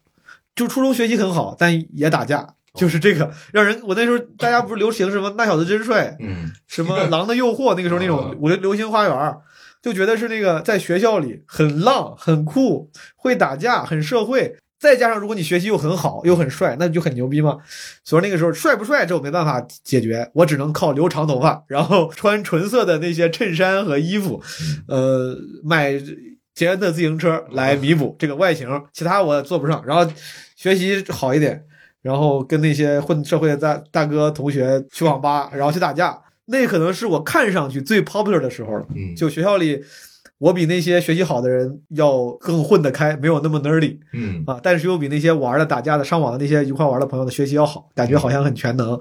[0.54, 3.80] 就初中学习很好，但也打架，就是这个让人。
[3.85, 9.37] 我那时候大家不是流行什么那小子真帅，嗯什么狼的诱惑，那个时候那种嗯我的流星花园。
[9.83, 17.56] 就觉得是那个在学校里很浪、很酷、会打架、很社会，再加上如果你学习又很好又很帅，那就很牛逼嘛。
[18.04, 24.42] 所以那个时候帅不帅这我没办法解决，我只能靠留长头发，然后穿纯色的那些衬衫和衣服，
[24.87, 25.94] 呃，买
[26.54, 29.83] 捷安特自行车来弥补这个外形，其他我做不上。
[29.87, 30.12] 然后
[30.56, 31.64] 学习好一点，
[32.02, 36.18] 然后跟那些混社会的大大哥同学去网吧，然后去打架。
[36.46, 38.86] 那可能是我看上去最 popular 的时候了。
[38.96, 39.80] 嗯就学校里，
[40.38, 44.58] 我比那些学习好的人要更混得开，没有那么 nerdy 嗯啊。
[44.62, 49.00] 但是又比那些玩的、打架的、上网的那些一块玩的朋友的学习要好，感觉好像很全能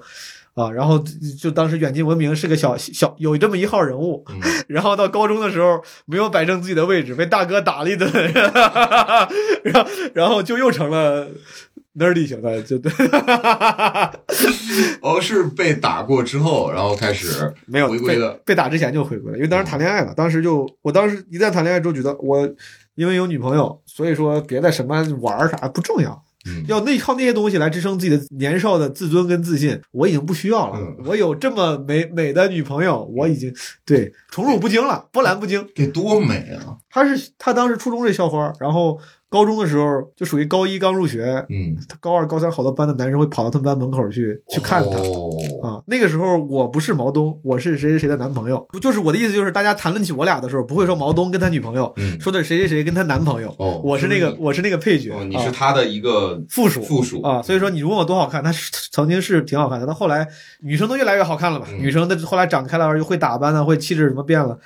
[0.54, 0.70] 啊。
[0.70, 1.04] 然后
[1.42, 8.12] 就当时远近闻名是个小小有这么一号人物，嗯， 然后到高中的时候没有摆正自己的位置，被大哥打了一顿，
[9.64, 11.30] 然后然后就又成了
[11.96, 12.92] nerdy 型的，就对，
[15.02, 18.32] 哦，是被打过之后，然后开始没有被回归的。
[18.46, 22.48] 被打之前就回归了，因为当时谈恋爱了，当时就我当时一旦谈恋爱之后，觉得我
[22.96, 30.78] 因为有女朋友，所以说别的什么玩儿啥不重要，嗯要那靠那些东西来支撑自己的年少的自尊跟自信，我已经不需要了。
[30.80, 33.54] 嗯我有这么美美的女朋友，我已经
[33.86, 35.68] 对宠辱不惊了，波澜不惊。
[35.74, 36.78] 得多美啊！
[36.90, 44.98] 她是她当时初中这校花，然后高中的时候就属于高一刚入学，嗯，他高二、高三好多班的男生会跑到他们班门口去去看他。
[44.98, 45.30] 哦
[45.62, 48.66] 啊，那个时候我不是毛东，我是谁谁谁的男朋友。
[48.70, 53.54] 不就是我的意思，就是大家谈论起我俩的时候，不会说毛东跟他女朋友，嗯说的谁谁谁跟他男朋友。
[53.60, 60.28] 哦，我是那个就是我是那个配角，你哦，你啊是他的一个附属附属啊，所以说你问我多好看，他是曾经是挺好看的，但后来
[60.62, 64.58] 女生都越来越好看了吧，嗯女生的后来长开了，又会打扮了，会气质什么变了。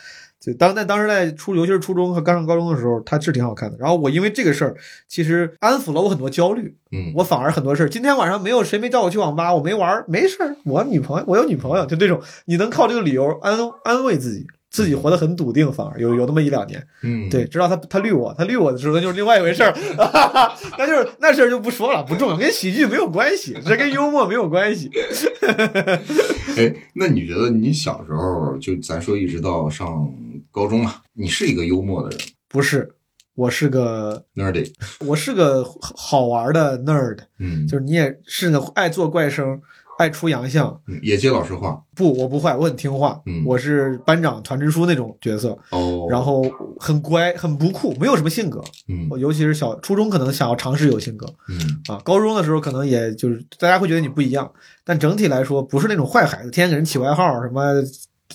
[0.44, 3.78] 就当在当时在初，尤其是初中和刚上高中的时候，他是挺好看的。
[3.80, 4.76] 然后我因为这个事儿，
[5.08, 6.76] 其实安抚了我很多焦虑。
[6.92, 19.74] 嗯，我反而很多事儿，今天晚上没有谁没叫我去网吧，我没玩儿，没事儿，我女朋友，我有女朋友，就这种，你能靠这个理由安安慰自己，自己活得很笃定，反而有有那么一两年，嗯，对，直到他他绿我，他绿我的时候，那就是另外一回事儿，
[20.78, 24.92] 那就是那事儿就不说了，不重要，跟喜剧没有关系，这跟幽默没有关系。
[26.56, 30.08] 哎，那你觉得你小时候就咱说一直到上
[30.54, 32.20] 高中嘛，你是一个幽默的人。
[32.48, 32.88] 不是，
[33.34, 39.60] 我是个，nerdy，我是个好玩的 nerd，嗯，就是你也是个爱做怪声，
[39.98, 40.80] 爱出洋相。
[40.86, 43.44] 嗯也接老师话，不，我不坏，我很听话，嗯。
[43.44, 46.44] 我是班长、团支书那种角色，哦，然后
[46.80, 48.64] 很乖，很不酷，没有什么性格。
[48.88, 49.08] 嗯。
[49.10, 51.26] 我尤其是小初中可能想要尝试有性格。
[51.50, 51.58] 嗯。
[51.88, 54.52] 啊，高中的时候可能也就是大家会觉得你不一样，
[54.84, 57.82] 但整体来说不是那种坏孩子，天天给人起外号什么。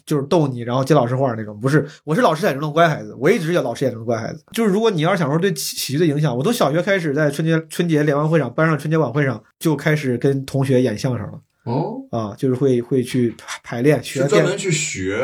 [0.07, 1.59] 就是逗你，然后接老师话那种。
[1.59, 4.45] 不是，我是老师眼中的乖孩子，我一直叫老师眼中的乖孩子。
[4.53, 15.23] 就是如果你要是想说对喜喜剧的影响，我从小学开始在春节春节联欢会上、班上春节晚会上就开始跟同学演相声了哦，啊，就是会会去排排练学专门去学，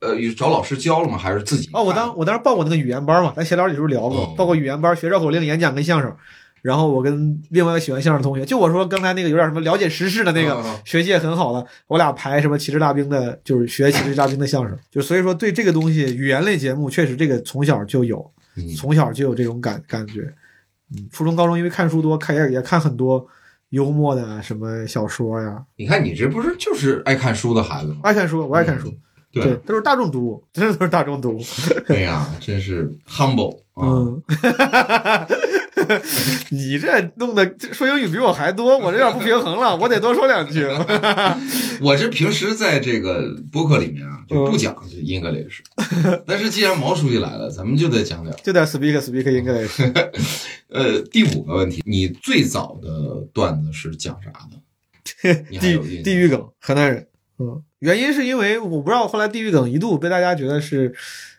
[0.00, 1.18] 呃，找老师教了吗？
[1.18, 1.68] 还是自己？
[1.72, 6.14] 哦，我当我当时报过那个语言班嘛，咱闲聊里时候聊过，哦报过语言班，学绕口令、演讲跟相声。
[6.62, 14.78] 然后我跟另外一个喜欢相声的同学，就我说刚才那个有点什么了解时事的那个学习也很好的，我俩排什么骑士大兵的，就是学骑士大兵的相声。
[14.90, 20.32] 就所以说对这个东西，语言类节目确实这个从小就有，嗯从小就有这种感感觉。
[20.94, 23.26] 嗯，初中高中因为看书多，看也也看很多
[23.70, 28.00] 幽默的什么小说呀，你看你这不是就是爱看书的孩子吗？
[28.04, 28.94] 爱看书，我爱看书，
[29.32, 31.42] 对对，都是大众读物， 真的都是大众读物。
[31.88, 33.86] 哎呀，真是 humble 啊！
[33.88, 34.22] 嗯，
[36.50, 40.66] 你这弄的说英语比我还多，我这有点不平衡了， 我得多说两句。
[41.80, 45.60] 我这平时在这个播客里面啊，就嗯不讲 English，
[46.26, 48.36] 但是既然毛书记来了，咱们就得讲点。
[48.44, 49.80] 就得 speak speak English。
[50.68, 54.58] 呃，第五个问题，你最早的段子是讲啥的？
[55.50, 57.06] 你还地有地狱梗，河南人。
[57.38, 60.92] 嗯，原因是因为我不知道后来地狱梗一度被大家觉得是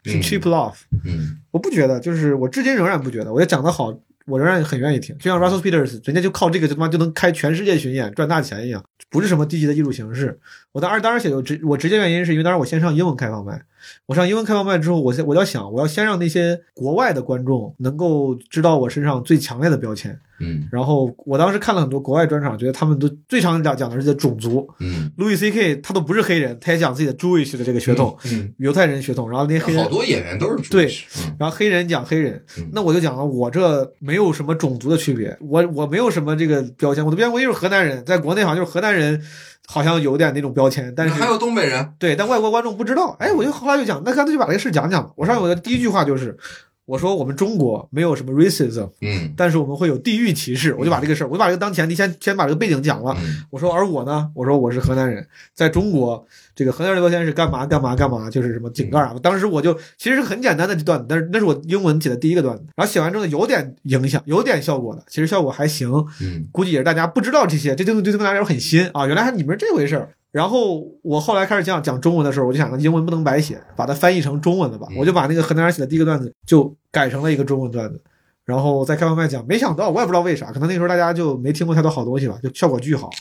[0.04, 0.74] 是嗯 cheap love，、
[1.06, 5.18] 嗯我不觉得，就是我至今仍然不觉得，我觉得讲的好，我仍然很愿意听。
[5.18, 10.38] 就像 Russell Peters，人家就靠这个就他妈就能开全世界巡演赚大钱一样，不是什么低级的艺术形式。
[10.74, 13.62] 我当时当时写的直我直接原因是因为当时我先上英文开放麦，
[14.06, 20.18] 我上英文开放麦之后，我先我要想我要先让那些国外的观众能够知道我身上最强烈的标签。
[20.40, 24.68] 嗯然后我当时看了很多国外专场，觉得他们都最常讲讲的是这种族。
[24.80, 25.78] 嗯，Louis C.K.
[25.78, 29.30] 他都不是黑人，他也讲自己的 Jewish 的这个血统，嗯，犹太人血统。
[29.30, 39.22] 然后那些黑人好多演员都是对嗯然后黑人讲黑人嗯，那我就讲了，我这没有什么种族的区别，我我没有什么这个标签，我的标签我就是河南人，在国内好像就是河南人，
[39.68, 45.12] 好像有点那种标签，但是还有东北人，对，但外国观众不知道，哎，我就后来就讲，那干脆就把这个事讲讲吧。
[45.16, 46.38] 我上我的第一句话就是，
[46.86, 49.34] 我说我们中国没有什么 racism，嗯。
[49.38, 53.16] 但是我们会有地域歧视，我就把这个事儿，我就把这个当前提，先先把这个背景讲了。
[53.20, 53.44] 嗯。
[53.50, 59.16] 我说，而我呢，我说我是河南人，在中国，这个河南人的标签是干嘛干嘛干嘛，就是什么井盖啊。
[59.24, 65.90] 当时我就其实是很简单的段子，但是那是我英文写的第一个段子，然后写完之后呢，有点影响，有点效果的，其实效果还行，
[66.22, 66.48] 嗯。
[66.52, 70.10] 估计也是大家不知道这些，这东西对他们来说很新啊，原来还你们是这回事儿。
[70.34, 74.88] 然后我后来开始讲讲中文的时候，我就想，英文不能白写，把它翻译成中文的吧。
[74.90, 78.02] 嗯我就把那个河南人写的第一个段子就改成了一个中文段子，
[78.44, 83.12] 然后在开放麦讲，没想到我也不知道为啥，可能那时候大家就没听过太多好东西吧，就效果巨好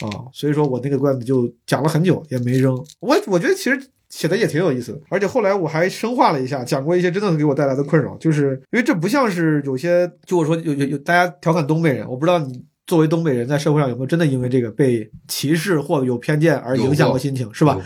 [0.00, 2.74] 啊，所以说我那个段子就讲了很久也没扔。
[3.00, 12.64] 我我觉得其实写的也挺有意思的，而且后来我还深化了一下，讲过一些真的给我带来的困扰，就是因为这不像是有些，就我说有有有大家调侃东北人，我不知道你。
[12.86, 17.78] 作为东北人，在社会上有没有真的因为这个被歧视或者有偏见而影响过心情，是吧？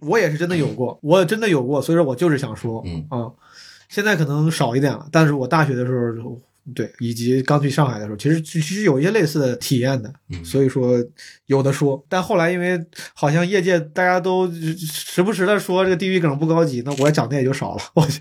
[0.00, 3.04] 我也是真的有过，我真的有过，所以说我就是想说，嗯。
[3.10, 3.30] 啊，
[3.88, 6.38] 现在可能少一点了，但是我大学的时候，
[6.74, 11.02] 对，以及刚去上海的时候，其实其实有一些类似的体验的，嗯所以说
[11.46, 12.78] 有的说，但后来因为
[13.14, 18.20] 好像业界大家都时不时的说这个地域梗不高级，那我讲的也就少了，我就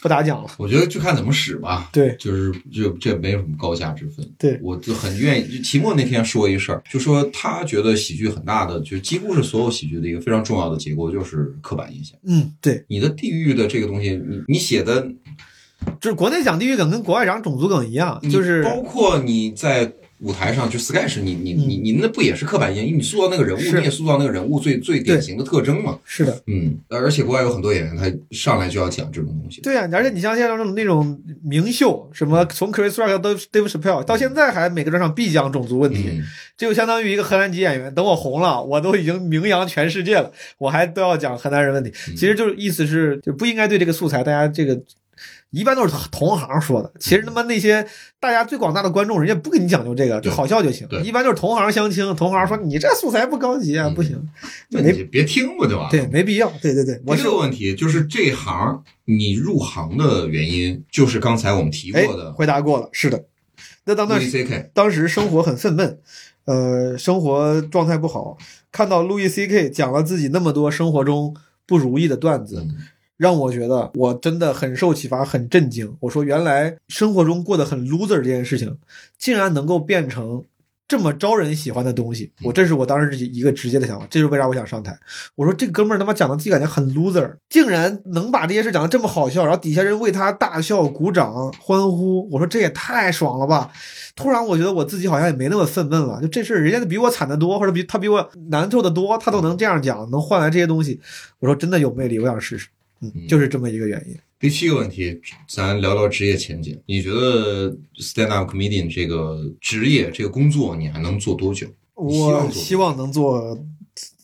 [0.00, 0.50] 不打讲了。
[0.58, 1.88] 我觉得就看怎么使吧。
[1.92, 4.28] 对就是就这没有什么高下之分。
[4.38, 5.58] 对我就很愿意。
[5.58, 12.18] 就齐墨那天说一事儿，就说他觉得喜剧很大的，就几乎是所有喜剧的一个非常重要的结构，就是刻板印象。
[12.24, 15.06] 嗯，对，你的地域的这个东西，你你写的
[16.00, 19.90] 就是国内讲地域梗跟国外讲种族梗一样，就是包括你在
[20.20, 22.86] 舞台上，就 sketch，你你你嗯你那不也是刻板印象？
[22.86, 25.98] 因为你塑造那个人物，你也塑造那个人物最最典型的特征嘛。
[26.04, 26.40] 是的。
[26.46, 29.60] 嗯，而且国外有很多演员，他上来就要讲这种东西。
[29.62, 36.22] 对呀、而且你像现在那种那种名秀，什么从 Chris Rock 到 Dave Chappelle，到现在还每个专场必讲种族问题，嗯，
[36.56, 41.90] 这就相当于一个荷兰籍演员，等我红了，我都已经名扬全世界了，我还都要讲河南人问题。
[42.08, 44.80] 嗯其实就是意思是，就不应该对这个素材，大家这个
[45.52, 46.92] 一般都是同行说的。
[46.98, 47.86] 其实他妈那些
[48.18, 51.00] 大家最广大的观众，人家不跟你讲究这个，就好笑就行对。
[51.02, 54.28] 一般就是同行相亲，同行说你这素材不高级啊，嗯不行，
[54.70, 55.90] 那你别听不就完了？
[55.90, 56.50] 对，没必要。
[56.60, 63.24] 对对对，我是第六个问题就是这行你入行的原因，就是刚才我们提哎过的回答过了，是的。
[63.84, 64.70] 那当段 Louis C.K.
[64.72, 65.96] 当时生活很愤懑，
[66.44, 68.38] 呃，生活状态不好，
[68.70, 71.34] 看到路易 C K 讲了自己那么多生活中
[71.66, 72.76] 不如意的段子，嗯
[73.22, 75.96] 让我觉得我真的很受启发，很震惊。
[76.00, 78.76] 我说，原来生活中过得很 loser 这件事情，
[79.16, 80.42] 竟然能够变成
[80.88, 84.98] 这么招人喜欢的东西，我这是我当时一个直接的想法，这就是为啥我想上台。
[85.36, 93.70] 我说这哥们儿他妈讲的自己感觉很 loser，竟然能把这些事讲的这么好笑，然后底下人为他大笑、鼓掌、欢呼，我说这也太爽了吧！
[94.16, 101.00] 突然我觉得我自己好像也没那么愤懑了，就这事儿人家比我惨得多，或者比他比我难受的多，他都能这样讲，能换来这些东西，
[101.38, 102.68] 我说真的有魅力，我想试试。
[103.02, 104.16] 嗯，就是这么一个原因。
[104.38, 106.80] 第七个问题，咱聊聊职业前景。
[106.86, 111.66] 你觉得 stand up comedian 这个职业、这个工作，你还能做多久？
[111.94, 113.58] 我希望能做，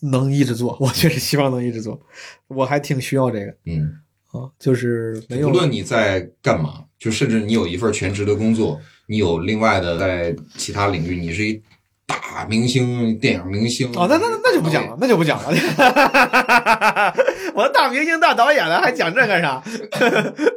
[0.01, 0.77] 能一直做。
[0.81, 1.99] 我确实希望能一直做，
[2.47, 3.55] 我还挺需要这个。
[3.65, 3.93] 嗯，
[4.31, 5.49] 啊，就是没有。
[5.49, 11.61] 无论你在干嘛，就甚至你有一份全职的工作，你有另外的在其他领域，你是一。
[12.09, 15.53] 大明星、电影明星哦，那那那那就不讲了，那就不讲了。
[17.53, 19.61] 我大明星、大导演了，还讲这干啥？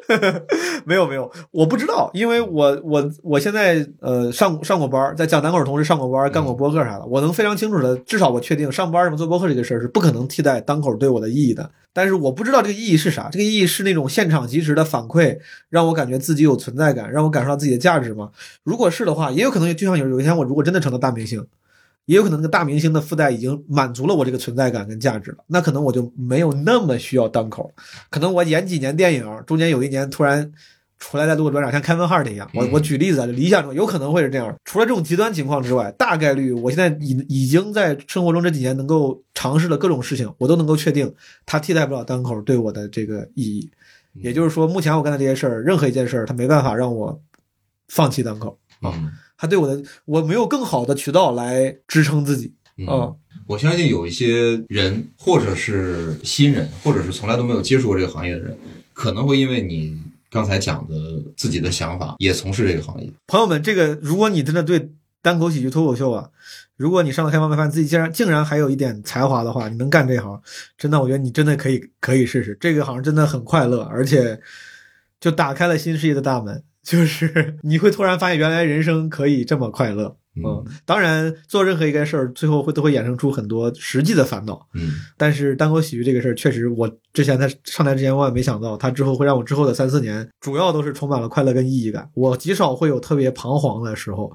[0.84, 11.70] 没有没有，我不知道，因为我我我现在呃上上过班，在讲单口同时上过班，干过播客啥的，我能非常清楚的，至少我确定上班什么做播客这个事儿是不可能替代单口对我的意义的。
[11.94, 15.38] 但是我不知道这个意义是啥，这个意义是那种现场及时的反馈，
[15.68, 18.30] 让我感觉自己有存在感，让我感受到自己的价值吗？
[18.64, 21.44] 如果是的话，也有可能就像有有一天我如果真的成了大明星，
[22.06, 27.70] 也有可能那个大明星的附带已经满足了我这个存在感跟价值了，那可能我就没有那么需要单口，
[28.10, 30.52] 可能我演几年电影，中间有一年突然。
[31.04, 32.48] 出来再录个专场，像 Kevin Hart 一样。
[32.54, 34.56] 我我举例子啊，理想中有可能会是这样。
[34.64, 41.12] 除了这种极端情况之外，大概率我现在已已经在生活中这几年能够尝试了各种事情，我都能够确定
[41.44, 43.68] 它替代不了单口对我的这个意义。
[44.12, 47.20] 也就是说，目前我干的这些事儿，任何一件事儿，它没办法让我
[47.88, 48.94] 放弃单口啊。
[49.42, 52.54] 它对我的，我没有更好的渠道来支撑自己
[52.86, 53.12] 啊。
[53.48, 58.56] 我相信有一些人，或者是新人，或者是从来都没有接触过这个行业的人，
[58.92, 60.00] 可能会因为你。
[60.32, 60.94] 刚才讲的
[61.36, 63.12] 自己的想法，也从事这个行业。
[63.26, 64.90] 朋友们，这个如果你真的对
[65.20, 66.30] 单口喜剧脱口秀啊，
[66.74, 70.40] 如果你上了开放麦，发现自己竟然竟然还有一点才华的话，你能干这行，
[70.78, 74.40] 真的，我觉得你真的可以可以试试这个行，真的很快乐，而且
[75.20, 80.16] 就打开了新世界的大门，就是 你会突然发现原来人生可以这么快乐。
[80.34, 84.66] 嗯，当然，做任何一件事儿，最后会都会衍生出很多实际的烦恼。
[84.72, 92.08] 嗯，但是单口喜剧这个事儿，确实，我之前在上台之前，万万没想到，它之后会让我之后的三四年，主要都是充满了快乐跟意义感。
[92.14, 94.32] 我极少会有特别彷徨的时候，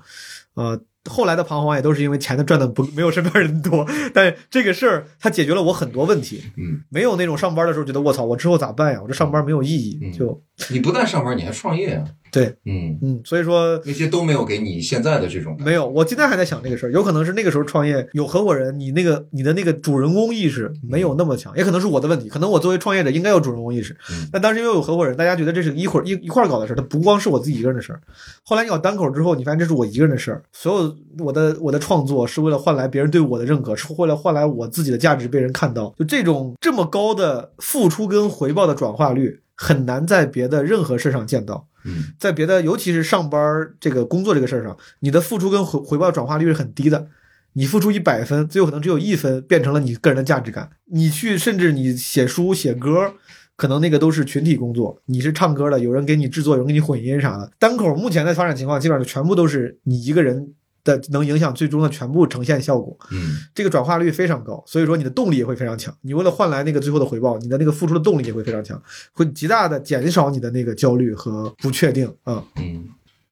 [0.54, 0.80] 呃。
[1.10, 6.44] 后来的彷徨也都是因为钱的赚的不没有身边人多，但这个事儿它解决了我很多问题。
[6.58, 9.00] 嗯，没有那种上班的时候觉得我操，我之后咋办呀？
[9.02, 10.12] 我这上班没有意义。
[10.12, 12.04] 就 你不但上班，你还创业啊？
[12.30, 15.88] 对，嗯嗯，所以说那些都没有给你现在的这种没有。
[15.88, 22.28] 我今天还在想这个事儿，有可能是那个时候创业有合伙人，你那个你的那个主人公意识没有那么强，也可能是我的问题。
[22.28, 23.96] 可能我作为创业者应该有主人公意识，
[24.30, 28.02] 但当时因为有合伙人，大家觉得这是一会儿一一块搞的事儿，它不光是我自己一个人的事儿。
[28.44, 31.78] 后来你搞单口之后，你发现这是我一个人的事儿，所有我的我的。
[31.80, 35.94] 创作是为了换来别人对我的认可，是为了换来我自己的价值被人看到。
[35.98, 41.68] 就这种这么高的付出跟回报的转化率，很难在别的任何事上见到。
[41.84, 43.42] 嗯，在别的，尤其是上班
[43.80, 47.08] 这个工作这个事儿上，你的付出跟回回报转化率是很低的。
[47.54, 50.70] 你付出一百分，最有可能只有一分变成了你个人的价值感。
[50.92, 53.14] 你去，甚至你写书写歌，
[53.56, 55.02] 可能那个都是群体工作。
[55.08, 57.52] 你是唱歌的，有人给你制作，有人给你混音啥的。
[57.58, 60.54] 单口目前的发展情况，基本上全部都是你一个人。
[60.88, 65.94] 的能影响最终的全部呈现效果，嗯，这个转化率非常高，所以说你的动力也会非常强。
[66.02, 68.82] 你为了换来那个最后的回报，你的那个付出的动力也会非常强，
[69.12, 72.44] 会极大的减少你的那个焦虑和不确定啊。
[72.56, 72.86] 嗯，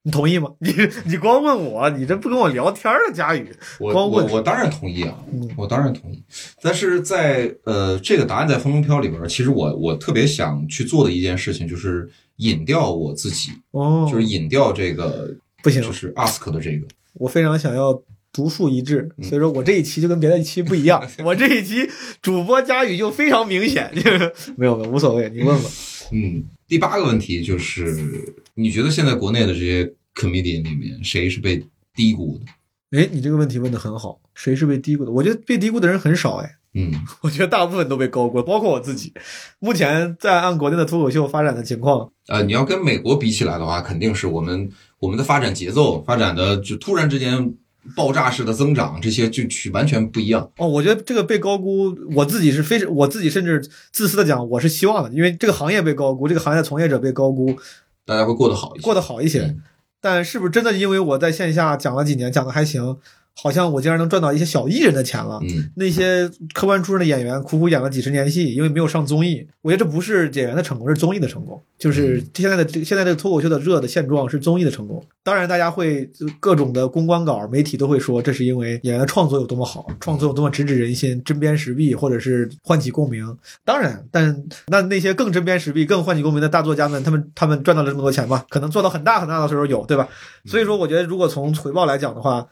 [0.03, 0.49] 你同意吗？
[0.59, 0.73] 你
[1.05, 3.49] 你光问我，你这不跟我聊天啊佳宇，
[3.79, 5.17] 我我我当然同意啊，
[5.55, 6.21] 我当然同意。
[6.61, 15.33] 但是在呃这个答案在风中飘里边，其实我我特别想去做的一件事情就是引掉我自己，哦，就是引掉这个
[15.63, 16.85] 不行，就是 ask 的这个。
[17.15, 18.01] 我非常想要
[18.31, 21.01] 独树一帜，所以说我这一期就跟别的一期不一样。
[21.23, 21.89] 我这一期
[22.21, 23.89] 主播佳宇就非常明显，
[24.57, 25.69] 没有没有无所谓，你问吧。
[26.11, 32.99] 嗯，第八个问题就是，你觉得现在国内的这些 comedian 里面，谁是被低估的？
[32.99, 35.11] 哎，你这个问题问的很好，谁是被低估的？
[35.11, 36.57] 我觉得被低估的人很少，哎。
[36.77, 36.91] 嗯，
[37.21, 39.13] 我觉得大部分都被高估，包括我自己。
[39.59, 44.69] 目前在按国内的脱口秀发展的情况，呃，你要跟美国比起来的话，肯定是我们。
[45.05, 47.53] 我们的发展节奏发展的就突然之间
[47.95, 50.67] 爆炸式的增长，这些就去完全不一样哦。
[50.67, 57.55] 我觉得这个被高估，我自己是非常，我自己甚至自私的讲，我是希望的，因为这个行业被高估，这个行业的从业者被高估，
[58.03, 59.55] 大家会过得好一些，过得好一些。
[60.01, 62.97] 但是不是真的因为我在线下讲了几年，讲的还行，
[63.41, 65.39] 好像我竟然能赚到一些小艺人的钱了。
[65.43, 71.61] 嗯那些科班出身的演员苦苦演了几十年戏，因为没有上综艺，我觉得这不是演员的成功，是综艺的成功。
[71.77, 75.03] 就是现在的这现在这个脱口秀的热的现状是综艺的成功。
[75.23, 76.09] 当然，大家会
[76.39, 83.37] 各种的公关稿、媒体都会说，这是因为演员的创作有多么好，创作有多么直指人心、针砭时弊，或者是唤起共鸣。
[83.65, 88.45] 当然，但那那些更针砭时弊、更唤起共鸣的大作家们，他们他们赚到了这么多钱吗？
[88.49, 90.07] 可能做到很大很大的时候有，对吧？
[90.45, 92.47] 所以说，我觉得如果从回报来讲的话，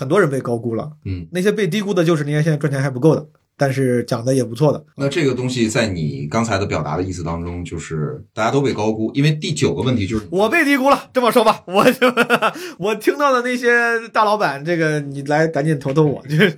[0.00, 0.90] 很多人被高估了。
[1.04, 3.26] 嗯，那些被低估的就是那些现在赚钱还不够的，
[3.58, 4.82] 但是讲的也不错的。
[4.96, 12.06] 那这个东西在你刚才的表达的意思当中，就是大家都被高估，因为第九个问题就是我被低估了，这么说吧， 我就
[12.80, 13.68] 我听到的那些
[14.08, 16.56] 大老板，这个你来赶紧投投我，就是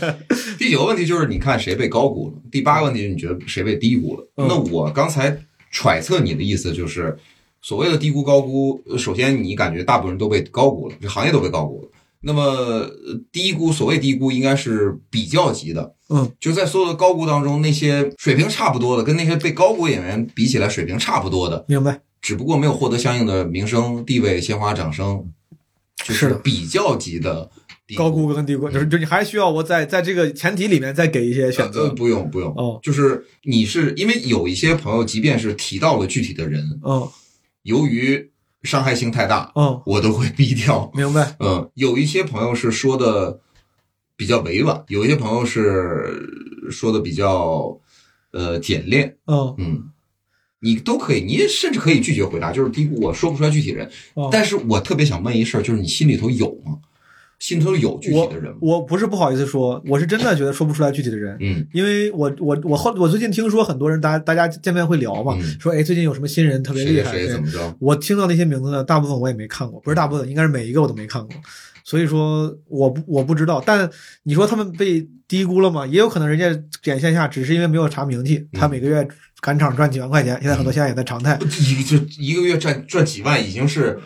[0.58, 4.26] 第九个问题就是你看谁被高估了，第八个问题是你觉得谁被低估了。
[4.36, 5.38] 嗯那我刚才
[5.70, 7.14] 揣测你的意思就是，
[7.60, 11.88] 所谓的低估高估，呃首先你感觉大部分人都被高估了，这行业都被高估了。
[12.20, 12.90] 那么呃
[13.30, 22.00] 低估，所谓低估应该是比较级的，嗯，就在所有的高估当中，那些水平差不多的，跟那些被高估演员比起来水平差不多的，明白？
[22.20, 25.24] 只不过没有获得相应的名声、地位、鲜花、掌声，
[26.04, 27.48] 就是比较级的
[27.96, 31.88] 高估跟低估，就是就你还需要我在在这个前提里面再给一些选呃，择。
[31.90, 37.08] 不用不用，哦，就是你是因为有一些朋友，即便是提到了具体的人，嗯
[37.62, 38.30] 由于
[38.62, 40.90] 伤害性太大，嗯，我都会逼掉。
[40.94, 41.36] 明白。
[41.40, 43.40] 嗯，有一些朋友是说的
[44.16, 47.78] 比较委婉，有一些朋友是说的比较
[48.32, 49.16] 呃简练。
[49.26, 49.90] 嗯嗯，
[50.60, 53.88] 你都可以，你也甚至可以拒绝回答，就是低估我说不出来具体人。
[54.14, 56.78] 哦但是我特别想问一事儿，就是你心里头有吗？
[57.38, 58.58] 心里头有具体的人吗？
[58.60, 61.36] 我不是不好意思说，我是真的觉得说不出来具体的人。
[61.40, 67.76] 嗯因为我我我后我最近听说很多人大家大家见面会聊嘛，嗯说哎最近有什么新人特别厉害，谁谁怎么着？
[67.78, 71.30] 我听到那些名字呢，大部分我也没看过，不是大部分，应该是每一个我都没看过，
[71.84, 73.62] 所以说我不我不知道。
[73.64, 73.88] 但
[74.24, 75.86] 你说他们被低估了吗？
[75.86, 76.50] 也有可能人家
[76.82, 79.06] 点线下只是因为没有啥名气，他每个月
[79.40, 81.38] 赶场赚几万块钱，现在很多线下也在常态。
[81.60, 83.98] 一个就一个月赚赚几万，已经是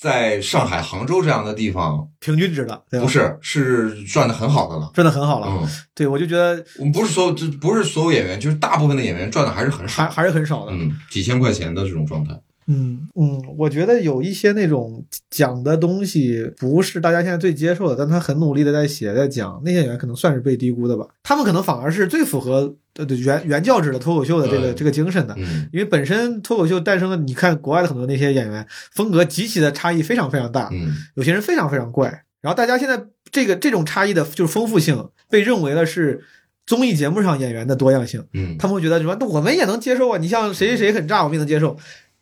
[0.00, 3.04] 在上海、杭州这样的地方，平均值了，对吧？
[3.04, 4.90] 不是是赚的很好的了。
[4.94, 5.46] 赚的很好了。
[5.48, 10.72] 嗯，对，我就觉得我们不是所有，这不是所有演员，就是大部分的演员赚的还是很少还，还是很少的。
[10.72, 12.34] 嗯，几千块钱的这种状态。
[12.70, 21.06] 嗯嗯，我觉得有一些那种讲的东西不是大家现在最接受的，但他很努力的在写在讲，那些演员可能算是被低估的吧。
[21.22, 25.34] 他们可能反而是最符合呃原原教旨的脱口秀的这个对这个精神的。
[25.38, 32.24] 嗯因为本身脱口秀诞生的，你看国外的很多那些演员风格极其的差异非常非常大，嗯有些人非常非常怪。
[32.40, 36.24] 然后大家现在这个这种差异的就是丰富性，被认为了是
[36.66, 38.24] 综艺节目上演员的多样性。
[38.32, 40.16] 嗯，他们会觉得什么，那我们也能接受啊。
[40.16, 41.76] 你像谁谁谁很炸，我们也能接受；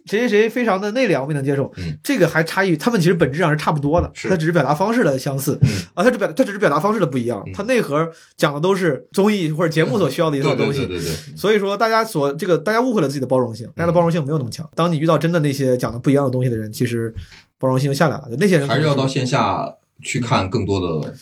[0.09, 1.71] 谁谁谁非常的内敛，我们也能接受。
[1.77, 5.59] 嗯，这个还差异，他们其实本质上是差不多的，是它只是表达方式的相似。
[5.63, 10.87] 嗯啊，他只表他只是表达方式的不一样，嗯它内核讲的都是综艺或者节目所需要的一套东西。
[10.87, 14.69] 对对对对，所以说，大家所这个大家误会了自己的包容性，大家的包容性没有那么强。
[14.75, 17.15] 当你遇到真的那些讲的不一样的东西的人，其实
[17.59, 18.29] 包容性就下来了。
[18.39, 19.69] 那些人还是要到线下
[20.03, 21.15] 去看更多的。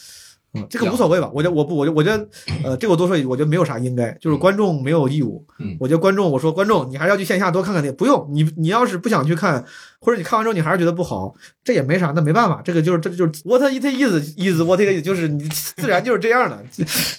[0.57, 1.30] 嗯，这个无所谓吧？
[1.34, 2.28] 我觉得我不，我就我觉得，
[2.64, 5.44] 呃，这个我多说一句，我觉得没有啥应该，就是观众没有义务。
[5.59, 9.64] 嗯我觉得观众，我说观众，你还是要去线下多看看那，不用你，你要是不想去看，
[10.00, 15.44] 或者你看完之后你还是觉得不好，这也没啥，那没办法，这个就是这就是 what it is is what it is，就是你
[15.76, 16.62] 自然就是这样的。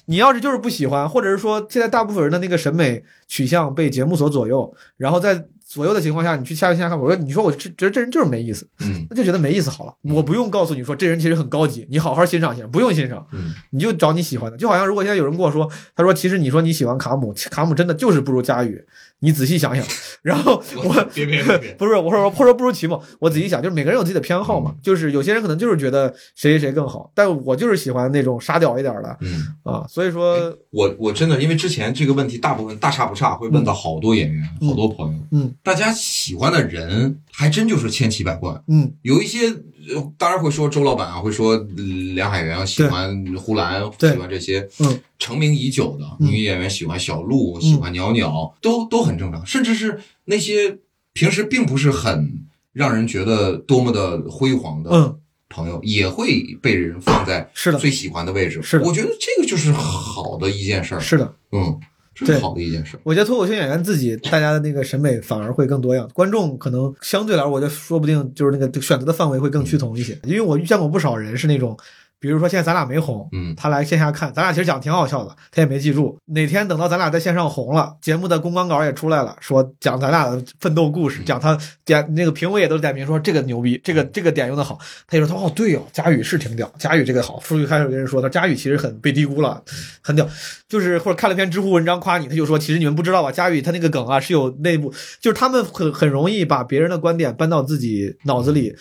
[0.05, 9.93] 你要是就是不喜欢，或者是说现在大部分人的那个审美取向被节目所左右，然后在左右的情况下，你去下线下看，我说你说我这觉得这人就是没意思，嗯那就觉得没意思好了。
[10.03, 13.27] 我不用告诉你说这人其实很高级，你好好欣赏一下，不用欣赏。
[13.33, 18.81] 嗯你就找你喜欢的，就好像如果现在有人跟我说，他说其实你说你喜欢卡姆，卡姆真的就是不如佳宇，
[19.19, 19.83] 你仔细想想，
[20.21, 35.53] 然后我别别别别， 不是我说或者说不如齐梦，我仔细想，就是每个人有自己的偏好嘛，就是有些人可能就是觉得谁谁谁更好，但我就是喜欢那种沙雕一点的嗯，啊，所以说我我真的因为之前这个问题大部分大差不差，会问到好多演员、嗯好多朋友，嗯。
[35.63, 38.59] 大家喜欢的人还真就是千奇百怪。
[38.67, 38.91] 嗯。
[39.03, 39.47] 有一些
[39.93, 41.83] 呃当然会说周老板啊，会说呃
[42.15, 44.99] 梁海源啊喜欢呼兰，喜欢这些嗯。
[45.19, 46.27] 成名已久的嗯。
[46.31, 49.45] 女演员，喜欢小鹿，喜欢袅袅，都都很正常。
[49.45, 50.79] 甚至是那些
[51.13, 55.19] 平时并不是很让人觉得多么的辉煌的嗯。
[55.49, 57.77] 朋友，也会被人放在是的。
[57.77, 58.61] 最喜欢的位置。
[58.63, 58.83] 是的。
[58.83, 60.99] 我觉得这个就是好的一件事儿。
[60.99, 61.79] 是的，嗯，
[62.17, 62.97] 这是对好的一件事。
[63.03, 71.77] 我觉得脱口秀演员自己大家的那个审美反而会更多样，观众可能相对来说，我觉得说不定就是那个选择的范围会更趋同一些，因为我遇见过不少人是那种
[72.19, 76.17] 比如说现在咱俩没红，嗯他来线下看，咱俩其实讲挺好笑的，他也没记住。
[76.25, 84.79] 哪天等到咱俩在线上红了，节目的公关稿也出来了，说讲咱俩的奋斗故事，讲他点那个评委也都点名说这个牛逼，这个这个点用的好。
[85.07, 87.39] 他就说他哦对哦，佳宇是挺屌，佳宇这个好。
[87.41, 89.61] 数据开始跟人说他佳宇其实很被低估了，
[90.01, 90.27] 很屌。
[90.67, 94.91] 就是或者看了篇知乎文章夸你，他就说其实你们不知道吧，佳宇他那个梗啊是有内部，
[95.21, 98.75] 就是他们很很容易把别人的观点搬到自己脑子里。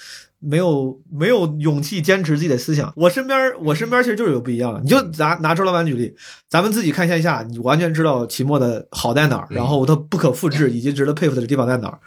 [0.48, 2.92] 没有没有勇气坚持自己的思想。
[2.96, 4.80] 我身边我身边其实就是有不一样的。
[4.80, 6.14] 你就拿拿周老板举例，
[6.48, 11.98] 咱们自己看线下，你完全知道期末的好在哪儿，然后它不可复制 以及值得佩服的地方在哪儿。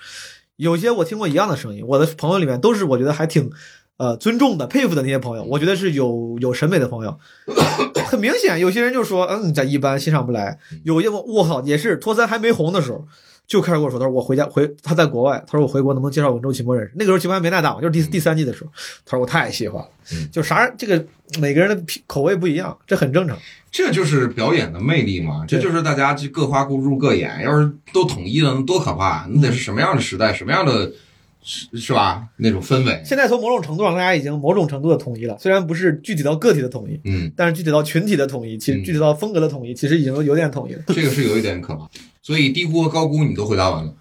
[0.55, 3.51] 有些我听过一样的声音，我的朋友里面都是我觉得还挺
[3.97, 7.17] 呃尊重的、佩服的那些朋友，我觉得是有有审美的朋友。
[8.09, 10.57] 很明显，有些人就说，嗯，咱一般欣赏不来。
[10.83, 13.05] 有些我我靠，也是托三还没红的时候。
[13.49, 16.93] 就开始跟我说，他说我回家回他在国外，他说我回国能不能介绍文州期末认识？
[16.93, 18.69] 那个时候期末还没那大嘛，就是第第三季的时候，
[19.03, 21.03] 他说我太喜欢了，嗯就啥这个
[21.41, 23.35] 每个人的品口味不一样，这很正常。
[23.71, 27.41] 这就是表演的魅力嘛，这就是大家就各花入入各眼。
[27.43, 29.27] 要是都统一了，那多可怕！
[29.31, 30.91] 那得是什么样的时代，什么样的，
[31.43, 32.23] 是是吧？
[32.37, 33.01] 那种氛围。
[33.03, 40.81] 现在从某种程度上，大家已经某种程度的统一了，虽然不是具体到个体的统一，嗯，但是具体到群体的统一，其实嗯具体到风格的统一，其实已经有点统一了。
[40.87, 41.87] 这个是有一点可怕。
[42.21, 43.93] 所以低估和高估你都回答完了，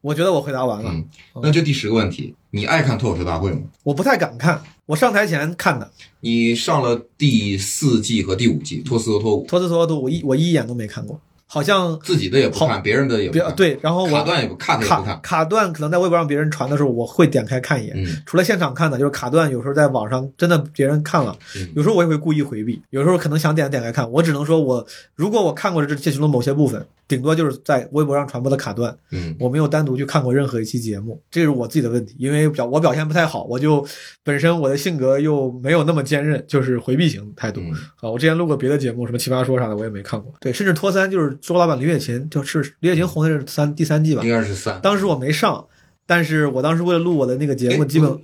[0.00, 1.08] 我觉得我回答完了，嗯，
[1.42, 3.62] 那就第十个问题，你爱看脱口秀大会吗？
[3.82, 17.94] 我不太敢看，我上台前看的，你上了第四季和第五季，托四和托五，托斯托五我一我一眼都没看过，好像自己的也不看，别人的也不看，对，然后我卡段也不不卡看，卡段可能在微博上别人传的时候，我会点开看一眼。
[17.96, 24.10] 嗯除了现场看的，就是卡段，有时候在网上真的别人看了，嗯有时候我也会故意回避，有时候可能想点点开看。
[24.10, 24.84] 我只能说我
[25.14, 33.86] 如果我看过这这其中某些部分，顶多就是在微博上传播的卡段，嗯我没有单独去看过任何一期节目，这是我自己的问题，因为表我表现不太好，我就
[34.22, 37.60] 本身我的性格又没有那么坚韧，就是回避型态度。
[37.60, 40.32] 嗯啊，我之前录过别的节目，什么奇葩说啥的，我也没看过。
[40.40, 45.66] 对，甚至托三就是周老板李雪琴，就是李雪琴红的是三第三季吧应，该是三，当时我没上，
[46.06, 48.18] 但是我当时为了录我的那个节目，哎基本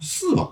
[0.00, 0.50] 四吧？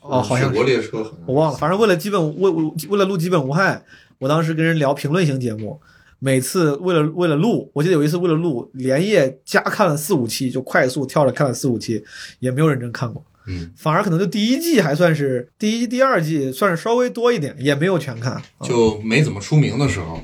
[0.00, 3.82] 哦好像是雪国列车我忘了，反正为了基本为为为了录基本无害，
[4.18, 5.78] 我当时跟人聊评论型节目，
[6.18, 12.02] 每次为了为了录，我记得有一次为了录，连夜加看了四五期，就快速跳着看了四五期，
[12.38, 18.32] 也没有认真看过，嗯，反而可能就第一季还算是第一、第二季算是稍微多一点，也没有全看。
[18.32, 20.18] 啊就没怎么出名的时候，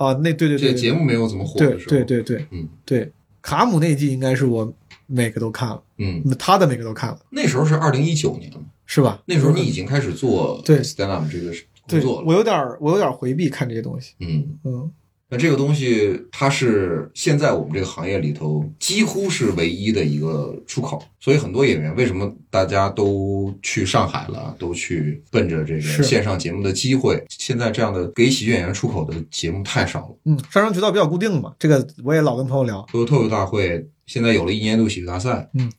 [0.00, 4.72] 啊，那对对对，这节目没有怎么火对的时候，对对对嗯对，卡姆那季应该是我
[5.06, 8.50] 每个都看了，嗯，他的每个都看了，那时候是二零一九年，
[8.86, 9.22] 是吧？
[9.26, 11.54] 那时候你已经开始做对 stand up 这个工
[11.86, 14.58] 对作了，我有点儿我有点回避看这些东西，嗯。
[14.64, 14.90] 嗯。
[15.30, 27.24] 那这个东西，它是现在我们这个行业里头几乎是唯一的一个出口，所以很多演员为什么大家都去上海了，都去奔着这个线上节目的机会？
[27.28, 30.16] 现在这样的给喜剧演员出口的节目太少了。
[30.24, 32.84] 嗯，上升渠道比较固定嘛，这个我也老跟朋友聊。
[32.90, 35.70] 脱脱口大会现在有了一年度喜剧大赛，嗯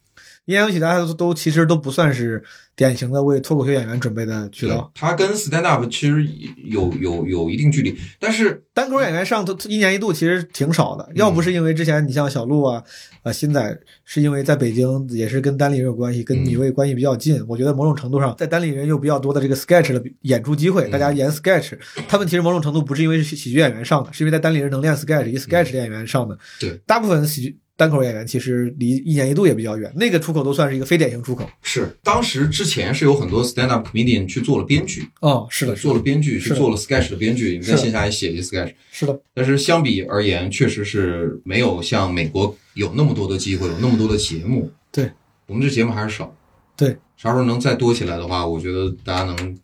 [0.45, 2.41] 一年度喜剧，大赛都都其实都不算是
[2.75, 6.27] 典型的为脱口秀演员准备的渠道。，它跟 stand up 其实
[6.65, 12.83] 有有有一定距离，但是单口演员上都一年一度其实挺少的，要不是因为之前你像小鹿啊、
[13.23, 17.43] 呃新仔，是因为在北京也是跟单立人有关系，跟米未关系比较近。
[17.47, 26.37] 我觉得某种程度上，在单立人有比较多的这个 sketch 的演出机会，大家演 sketch，他们其实某种程度不是因为是喜剧演员上的，是因为在单立人能练 sketch，以 sketch 的演员上的。
[26.59, 31.49] 对，大部分喜剧单口演员其实离一年一度也比较远，那个出口都算是一个非典型出口。
[31.63, 38.71] 是当时之前是有很多 stand up comedian 去做了编剧，哦，是的，做了编剧，是做了 sketch 的编剧，你在线下也写一些 sketch。
[38.91, 44.71] 是的，但是相比而言，确实是没有像美国有那么多的机会，有那么多的节目。
[44.91, 45.09] 对，
[45.47, 46.31] 我们这节目还是少。
[46.77, 49.57] 对，啥时候能再多起来的话，我觉得大家能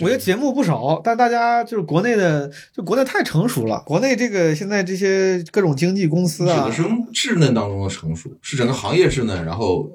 [0.00, 3.82] 我觉得节目不少，但大家就是国内的，就国内太成熟了。
[3.86, 6.70] 国内这个现在这些各种经纪公司啊
[7.12, 9.90] 稚嫩当中的成熟，是整个行业稚嫩，然后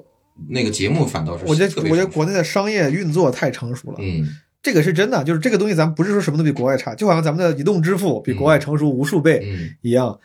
[0.48, 4.26] 那个节目反倒是我觉得我觉得国内的商业运作太成熟了，嗯
[4.62, 5.24] 这个是真的。
[5.24, 10.18] 就是这个东西，咱们不是说什么都比国外差，就好像咱们的移动支付比国外成熟无数倍嗯一样，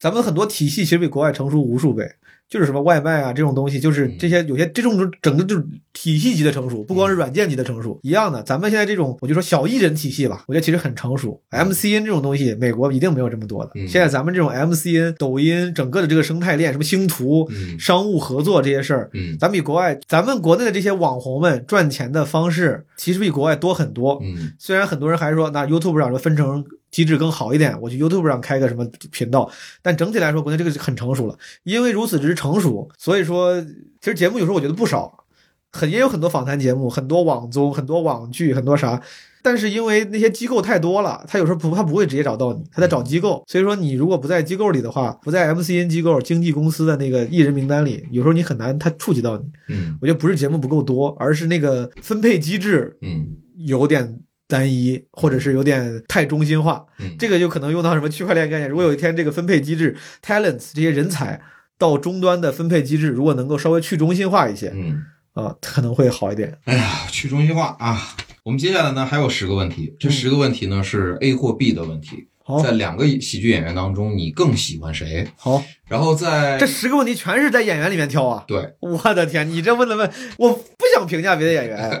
[0.00, 2.10] 咱们很多体系其实比国外成熟无数倍。
[2.48, 8.42] 就是什么外卖啊这种东西，就是嗯这些有些这种整个就是体系级的成熟，不光是软件级的成熟，一样的。
[8.42, 11.40] 咱们现在这种我就说小艺人体系吧，我觉得其实很成熟。
[11.52, 13.70] MCN 这种东西，美国一定没有这么多的。
[13.76, 24.18] 嗯现在咱们这种 MCN、抖音整个的这个生态链，什么星图、嗯商务合作这些事儿，嗯咱比国外，咱们国内的这些网红们赚钱的方式，其实比国外多很多。
[24.24, 29.50] 嗯虽然很多人还说，那 YouTube 上说分成机制更好一点，我去 YouTube 上开个什么频道，
[29.82, 31.38] 但整体来说，国内这个很成熟了。
[31.62, 33.60] 因为如此之成熟，所以说，
[34.00, 35.24] 其实节目有时候我觉得不少，
[35.72, 39.00] 很也有很多访谈节目，很多网综，很多网剧，很多啥。
[39.42, 43.42] 但是因为那些机构太多了，他有时候不他不会直接找到你，他在找机构。
[43.46, 49.44] 所以说你如果不在机构里的话，不在 MCN 机构经纪公司的那个艺人名单里，有时候你很难他触及到你。
[49.68, 54.20] 嗯我觉得不是节目不够多，而是那个分配机制嗯有点
[54.50, 56.84] 单一，或者是有点太中心化。
[56.98, 58.68] 嗯，这个就可能用到什么区块链概念。
[58.68, 61.40] 如果有一天这个分配机制 talents 这些人才
[61.78, 66.58] 到终端的分配机制，如果能够稍微去中心化一些嗯，啊，可能会好一点。
[66.64, 68.16] 哎呀，去中心化啊！
[68.42, 72.26] 我们接下来呢还有十个问题，这十个问题呢是 A 或 B 的问题。
[72.42, 75.28] 好在两个喜剧演员当中，你更喜欢谁？
[75.36, 78.44] 好，然后在这十个问题全是在演员里面挑啊！
[78.48, 82.00] 对，我的天，你这问的问，我不想评价别的演员。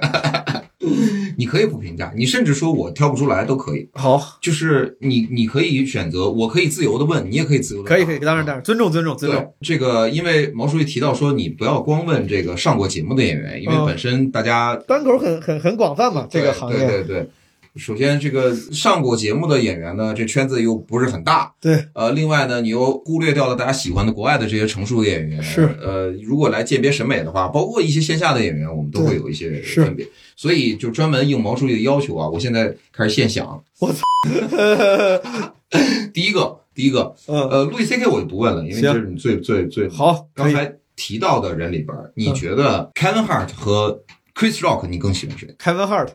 [1.40, 3.88] 你可以不评价，你甚至说我挑不出来都可以。
[3.94, 7.88] 好，就是你，你可以选择，我可以自由的问，你也可以自由的。
[7.88, 9.54] 可以可以，当然当然，尊重尊重尊对重。
[9.62, 16.78] 这个，因为毛书记提到说，你不要光问这个上过节目的演员，因为嗯本身大家单口很很很广泛嘛，这个对行业。
[16.78, 17.30] 对对对。
[17.76, 21.54] 首先，这个上过节目的演员呢，这圈子又不是很大。
[21.60, 25.42] 对呃，另外呢，你又忽略掉了大家喜欢的国外的这些成熟的演员。
[25.42, 30.06] 是呃，如果来鉴别审美的话，包括一些线下的演员，我们都会有一些是分别。
[30.34, 33.62] 所以，就专门应毛书记的要求啊，我现在开始现想。
[33.78, 34.02] 我操！
[36.12, 44.02] 第一个，第一个，嗯，呃，路易 C K 我就不问了，因为这是你最最最好，刚才提到的人里边，你嗯觉得 Kevin Hart 和
[44.34, 46.08] Chris Rock 你更喜欢谁？Kevin Hart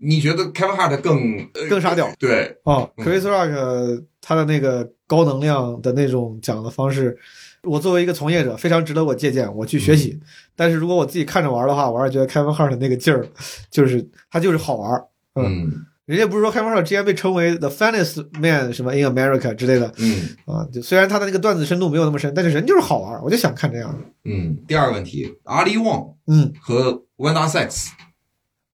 [0.00, 7.16] 你觉得 Kevin Hart 更呃更沙雕对，哦嗯，Chris Rock 他的那个高能量的那种讲的方式，
[7.62, 10.18] 我作为一个从业者非常值得我借鉴，我去学习。
[10.54, 13.26] 但是如果我自己看着玩的话，我还是觉得 Kevin Hart 那个劲儿，
[13.70, 15.02] 就是他就是好玩。
[15.34, 23.98] 嗯人家不是说 Kevin Hart 之前被称为 the funniest man 什么 in America 之类的嗯啊，就虽然他的那个段子深度没有那么深，但是人就是好玩，我就想看这样的。
[24.24, 24.56] 嗯。
[24.66, 27.88] 第二个问题，阿里旺嗯，和 Wanda Sykes，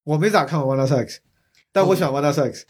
[0.04, 1.16] 我没咋看过 Wanda Sykes，
[1.72, 2.62] 但我喜欢 Wanda Sykes，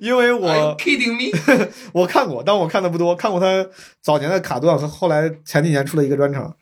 [0.00, 1.36] 因为 Are you 我 kidding me？
[1.92, 3.66] 我看过，但我看的不多，看过他
[4.02, 6.54] 早年的卡段和后来前几年出了一个专场。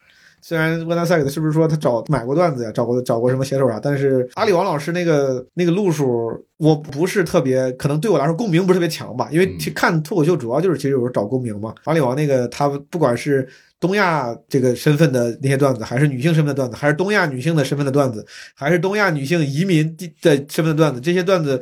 [0.46, 11.74] 虽然 Wanda Sykes 是不是说他找买过段子呀，找过找过什么写手啥，但是阿里王老师那个那个路数，我不是特别，可能对我来说共鸣不是特别强吧，因为嗯去看脱口秀主要就是其实有时候找共鸣嘛。
[11.84, 13.48] 阿里王那个他不管是
[13.84, 21.60] 东亚这个身份的那些段子，还是女性身份的段子，还是东亚女性的身份的段子，还是东亚女性移民的的身份的段子，这些段子。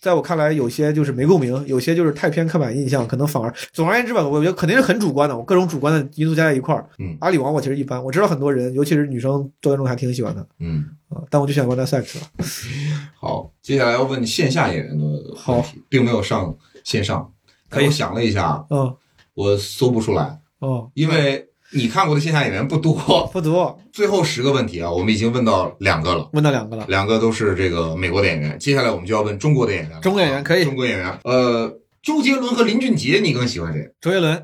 [0.00, 6.88] 在我看来，有些就是没共鸣，有些就是太偏刻板印象，可能反而总而言之吧，我觉得肯定是很主观的，我各种主观的因素加在一块儿。
[7.00, 12.26] 嗯阿里王我其实一般，我知道很多人，尤其是女生周观众还挺喜欢的嗯，啊，但我就喜欢 Sykes 了。
[13.20, 17.32] 好，接下来要问线下演员的问题，并没有上线上。
[17.68, 18.94] 可以我想了一下，嗯
[19.34, 22.94] 我搜不出来，哦，因为你看过的线下演员不多。
[23.32, 26.28] 不多，最后十个问题啊，我们已经问到两个了。
[26.32, 26.84] 问到两个了。
[26.88, 30.00] 两个都是这个美国的演员，接下来我们就要问中国的演员。
[30.00, 31.70] 中国演员可以中国演员，呃，
[32.02, 33.80] 周杰伦和林俊杰，你更喜欢谁？
[34.00, 34.42] 周杰伦，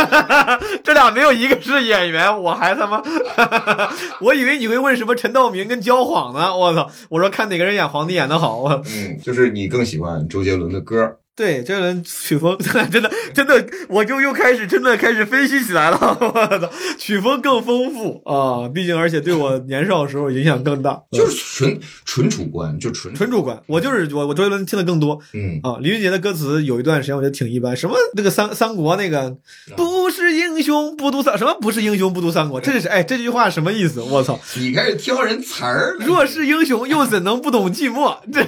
[0.82, 3.02] 这俩没有一个是演员，我还他妈，
[4.22, 6.90] 我以为你会问什么陈道明跟焦晃呢，我操！
[7.10, 11.18] 我说看哪个人演皇帝演的好，我嗯，就是你更喜欢周杰伦的歌。
[11.36, 25.76] 对，周杰伦曲风真的真的，我就又开始真的开始分析起来了， 我操，曲风更丰富啊，毕竟而且对我年少时候影响更大， 就是纯纯主观，就纯纯主观，我就是我我周杰伦听的更多嗯啊。
[25.80, 29.36] 林俊杰的歌词有一段时间我觉得挺一般，什么那个三三国那个
[29.76, 34.00] 不是英雄不读三，什么不是英雄不读三国，这是哎这句话什么意思？
[34.02, 34.38] 我操！
[34.56, 36.04] 你开始挑人词儿了。
[36.06, 38.16] 若是英雄，又怎能不懂寂寞？
[38.32, 38.44] 这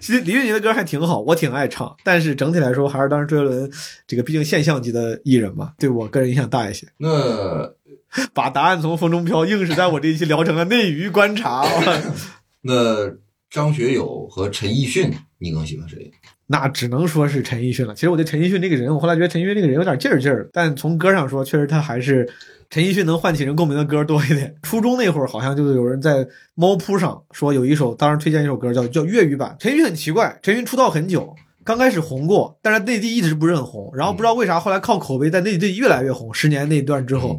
[0.00, 3.70] 其 实李俊杰的歌还挺好，我挺爱唱，但是整体来说，还是当时周杰伦
[4.06, 6.86] 这个毕竟现象级的艺人嘛，对我个人影响大一些。
[6.98, 7.70] 那
[8.34, 11.64] 把答案从风中飘，硬是在我这一期聊成了内娱观察。
[12.62, 13.10] 那
[13.50, 16.10] 张学友和陈奕迅，你更喜欢谁？
[16.52, 17.94] 那只能说是陈奕迅了。
[17.94, 22.28] 其实我对陈奕迅这个人，我后来觉得陈奕迅这个人有点劲儿劲儿，但从歌上说，确实他还是
[22.68, 24.54] 陈奕迅能唤起人共鸣的歌多一点。
[24.62, 29.56] 初中那会儿，好像就是有人在猫扑上说有一首，当时推荐一首歌叫叫粤语版。
[29.58, 31.34] 陈奕迅很奇怪，陈奕迅出道很久。
[31.64, 36.34] 刚开始红过，但是内地一直不是很红，然后不知道为啥后来靠口碑在内地越来越红。
[36.34, 37.38] 十年那一段之后，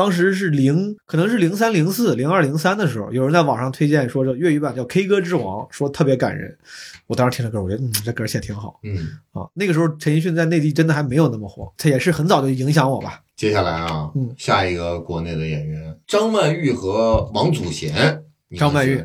[0.00, 6.56] 当时是零，可能是零三、零四、零二、零三的时候，有人在网上推荐说这粤语版叫《K 歌之王》，说特别感人。
[7.06, 8.96] 我当时听了歌，我觉得嗯，这歌写得挺好嗯，
[9.32, 9.46] 啊。
[9.52, 13.20] 那个时候陈奕迅在内地真的还没有那么火，他也是很早就影响我吧。
[13.36, 18.22] 接下来啊，嗯下一个国内的演员张曼玉和王祖贤，
[18.56, 19.04] 张曼玉？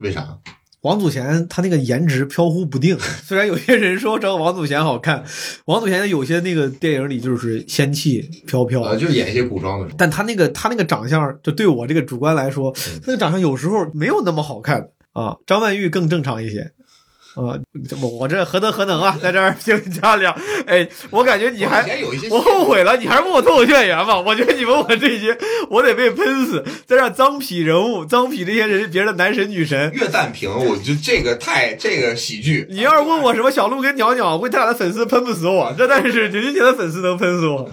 [0.00, 0.38] 为啥？
[0.84, 5.24] 王祖贤他那个颜值飘忽不定， 虽然有些人说找王祖贤好看，
[5.64, 9.96] 王祖贤有些那个电影里就是仙气飘飘，呃，就是演一些古装的时候。
[9.98, 15.36] 但他那个他那个长相，就对我这个主观来说，他那个长相有时候没有那么好看啊。
[15.46, 16.72] 张曼玉更正常一些。
[17.34, 17.58] 啊，
[18.00, 20.32] 我我这何德何能啊，在这儿评价两，
[20.66, 21.84] 哎，我感觉你还
[22.30, 24.20] 我后悔了，你还是问我脱口秀演员吧。
[24.20, 25.36] 我觉得你问我这些，
[25.68, 29.90] 我得被喷死，在这儿脏痞人物，脏痞这些人别人的男神女神。
[29.92, 32.66] 岳淡平，我就这个太这个喜剧。
[32.70, 37.68] 你要是问我什么小鹿跟鸟鸟，估计他俩的粉丝喷不死我，这但是林俊杰的粉丝能喷死我。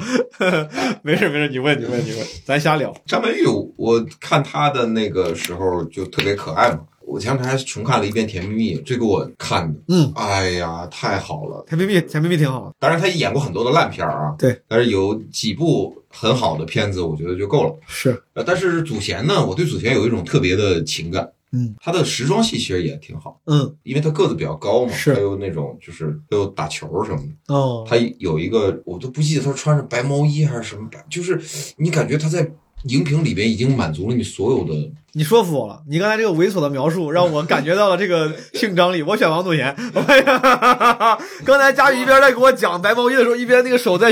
[1.03, 2.91] 没事没事，你问你问你问，咱瞎聊。
[3.05, 3.45] 张曼玉，
[3.77, 6.79] 我看她的那个时候就特别可爱嘛。
[7.11, 11.61] 我前两天还重看了一遍《甜蜜蜜》，这给我看的，嗯，哎呀，太好了！
[11.67, 12.73] 甜蜜蜜，甜蜜蜜挺好的。
[12.79, 17.75] 当然，他演过很多的烂片儿啊，对，但是有几部很好的片子，我觉得就够了。
[17.85, 21.29] 是，呃，但是祖贤呢，我对祖贤有一种特别的情感。
[21.53, 27.53] 嗯，他的时装戏其实也挺好，嗯，因为他个子比较高嘛，是还有那种就是还有打球什么的。
[27.53, 31.37] 哦，他有一个我都不记得他穿着白毛衣还是什么白，就是
[31.75, 32.49] 你感觉他在
[32.83, 34.73] 荧屏里边已经满足了你所有的。
[35.13, 39.03] 你说服我了，你刚才这个猥琐的描述让我感觉到了这个性张力。
[39.03, 39.75] 我选王祖贤。
[40.07, 44.09] 哎呀，刚才佳宇一边在给我讲白毛衣的时候，一边那个手在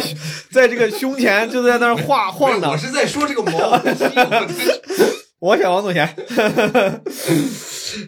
[0.52, 2.70] 在这个胸前就在那儿画晃的。
[2.70, 3.54] 我是在说这个毛，
[5.40, 6.14] 我我选王祖贤。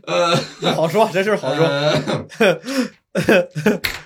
[0.05, 0.35] 呃，
[0.75, 1.65] 好说，这事好说。
[1.65, 2.59] 呃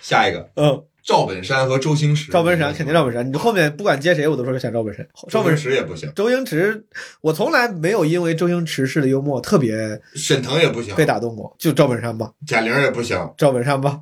[0.02, 2.32] 下一个，嗯，赵本山和周星驰。
[2.32, 5.08] 赵本山肯定赵本山，你后面不管接谁，我都说像赵本山。
[5.30, 6.84] 赵周本星驰也不行，周星驰，
[7.22, 12.32] 我从来没有因为周星驰式的幽默特别沈腾也不行，被打动过，就赵本山吧。
[12.48, 13.16] 贾玲也不行。
[13.38, 14.00] 赵本山吧，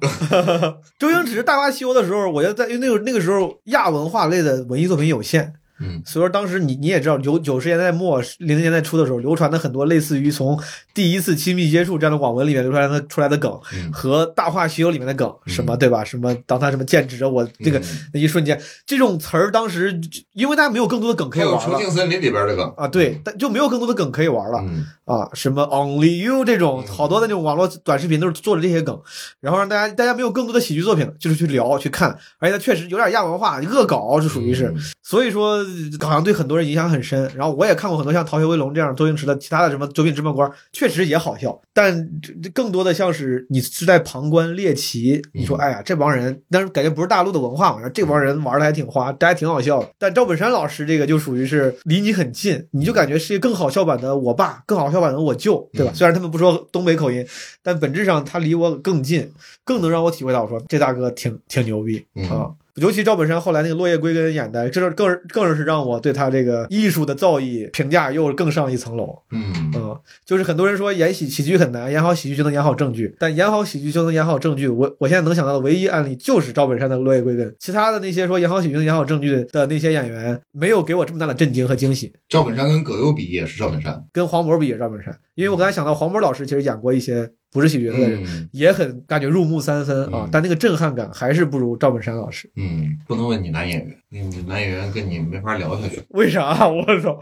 [0.97, 10.59] 周星驰《大话西游》的时候，我觉得在因为那个那个时候亚文化类的文艺作品有限，嗯，所以说当时你你也知道，九九十年代末零零年代初的时候，流传的很多类似于从
[10.93, 13.91] 第一次亲密接触这样的网文里面流传的出来的梗，嗯。
[13.91, 15.53] 和《大话西游》里面的梗，嗯。
[15.53, 16.03] 什么对吧？
[16.03, 19.99] 什么当他什么剑指着我这个嗯那一瞬间，这种词儿当时
[20.33, 21.77] 因为大家没有更多的梗可《以玩了。
[21.77, 22.73] 重庆森林》里边的梗。
[22.77, 24.63] 啊，对，但就没有更多的梗可以玩了。
[25.05, 28.99] 嗯，啊，什么 Only You 这种嗯好多的那种网络短视频都是做的这些梗，
[29.39, 34.75] 然后让大家大家没有更多的喜剧作品，就是去聊去看，而且它确实有点亚文化恶搞，是属于是，嗯。
[35.01, 35.63] 所以说
[35.99, 37.29] 好像对很多人影响很深。
[37.35, 42.09] 然后我也看过很多像《逃学威龙》这样周星驰的其他的什么《九品芝麻官》，确实也好笑，但
[42.53, 45.59] 更多的像是你是在旁观猎奇，你说嗯。
[45.59, 49.89] 哎呀这帮人，但是感觉不是大陆的文化嘛，这帮人玩的还挺花，大家挺好笑的。
[49.97, 55.91] 但赵本山老师这个就属于是离你很近，你就感觉是一个更好笑版的我爸，更好笑版的我舅，对吧？
[55.91, 57.25] 嗯虽然他们不说东北口音，
[57.61, 59.29] 但本质上他离我更近，
[59.65, 62.51] 更能让我体会到我说这大哥挺挺牛逼嗯啊。
[62.75, 69.15] 尤其赵本山后来那个《落叶归根》演的，这是更是更是让我对他这个艺术的造诣评价又更上一层楼。
[69.31, 69.95] 嗯嗯，
[70.25, 74.67] 就是很多人说演喜喜剧很难，演好喜剧就能演好正剧，但演好喜剧就能演好正剧。
[74.67, 82.11] 我我现在能想到的唯一案例就是赵本山的《落叶归根》，其他的那些说演好喜剧能演好正剧的那些演员，没有给我这么大的震惊和惊喜。
[82.27, 92.49] 赵本山跟葛优比也是赵本山，跟黄渤比也是赵本山，因为我刚才想到黄渤老师其实演过一些不是喜剧的人，嗯也很感觉入木三分啊嗯，但那个震撼感还是不如赵本山老师。
[92.55, 96.01] 嗯，不能问你男演员，你男演员跟你没法聊下去。
[96.09, 96.67] 为啥？
[96.67, 97.19] 我操！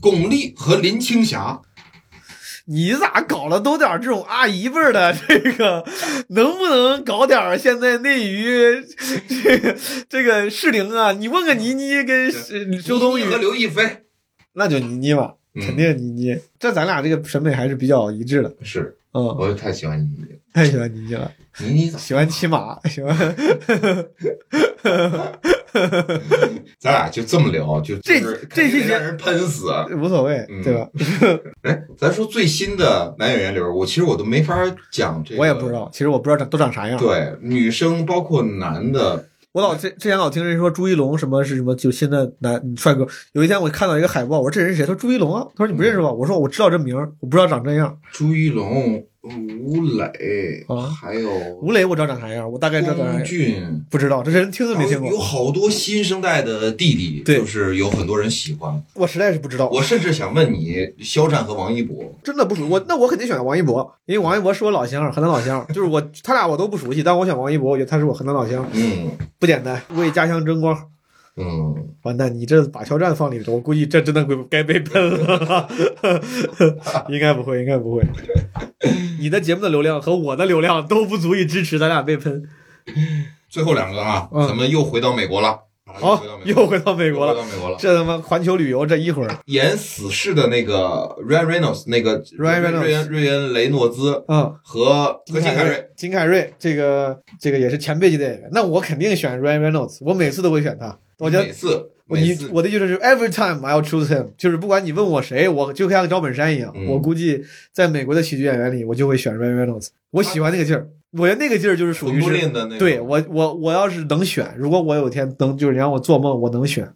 [0.00, 1.60] 巩俐和林青霞，
[2.66, 5.84] 你咋搞了都点儿这种阿姨辈儿的这个，
[6.30, 8.84] 能不能搞点现在内娱
[9.28, 9.76] 这个
[10.08, 11.12] 这个适龄啊？
[11.12, 14.02] 你问个倪妮跟呃周冬雨和刘亦菲
[14.54, 16.38] 那就倪妮吧，嗯肯定倪妮。
[16.58, 18.52] 这咱俩这个审美还是比较一致的。
[18.62, 20.38] 是，嗯，我就太喜欢倪妮了。
[20.54, 21.30] 太喜欢倪妮了，
[21.60, 21.98] 倪妮咋？
[21.98, 23.16] 喜欢骑马，喜欢
[26.78, 29.70] 咱俩就这么聊，就这就是这期节肯定让人喷死。
[29.96, 30.88] 无所谓，嗯对吧？
[31.62, 34.54] 哎，咱说最新的男演员里边，我其实我都没法
[34.90, 35.40] 讲这个。
[35.40, 35.72] 我也不知。
[35.72, 36.98] 道，其实我不知道长都长啥样。
[36.98, 43.06] 对，女生包括男的，我老之之前老听人说朱一龙什么是什么，就现在男帅哥。
[43.32, 44.86] 有一天我看到一个海报，我说这人是谁？
[44.86, 45.46] 他说朱一龙啊。
[45.54, 46.10] 他说你不认识吧？
[46.10, 47.98] 我说我知道这名儿，我不知道长这样。
[48.12, 53.24] 朱一龙、吴磊，啊还有吴磊我知道长啥样，我大概知道长啥样。
[53.24, 58.82] 俊，不知道这人听都没听过有，好多新生代的弟弟，对就是有很多人喜欢。
[58.94, 59.68] 我实在是不知道。
[59.68, 69.08] 我甚至想问你，肖战和王一博，真的不熟，我那我肯定选王一博，因为王一博是我老乡，河南老乡， 就是我他俩我都不熟悉，但我选王一博，我觉得他是我河南老乡，嗯
[69.38, 70.76] 不简单，为家乡争光。
[71.36, 75.68] 嗯，完蛋，你这把肖战放里头，我估计这真的该被喷了。
[77.08, 78.02] 应该不会，应该不会。
[79.18, 82.42] 你的节目的流量和我的流量都不足以支持咱俩被喷。
[83.48, 85.58] 最后两个啊，嗯咱们又回到美国了。
[85.94, 87.42] 好又回到美国又回了。
[87.42, 87.76] 到美国了。
[87.78, 100.98] 这他妈环球旅游这一会儿，演死侍的那个 Ryan Reynolds，那个 Ryan Reynolds 瑞恩瑞恩雷诺兹嗯，和和金凯瑞，瑞，金凯瑞这个这个也是前辈级的演员，那我肯定选 Ryan Reynolds，我每次都会选他。
[101.22, 109.88] 我觉得每次你我的意思是，every time I'll choose him，就是不管你问我谁，我就像赵本山一样，嗯我估计在美国的喜剧演员里，我就会选 Ryan Reynolds。
[110.10, 116.86] 我喜欢那个劲儿，我觉得那个劲儿就是属于是，对我我我要是能选，如果我有一天能就是你让我做梦，我能选，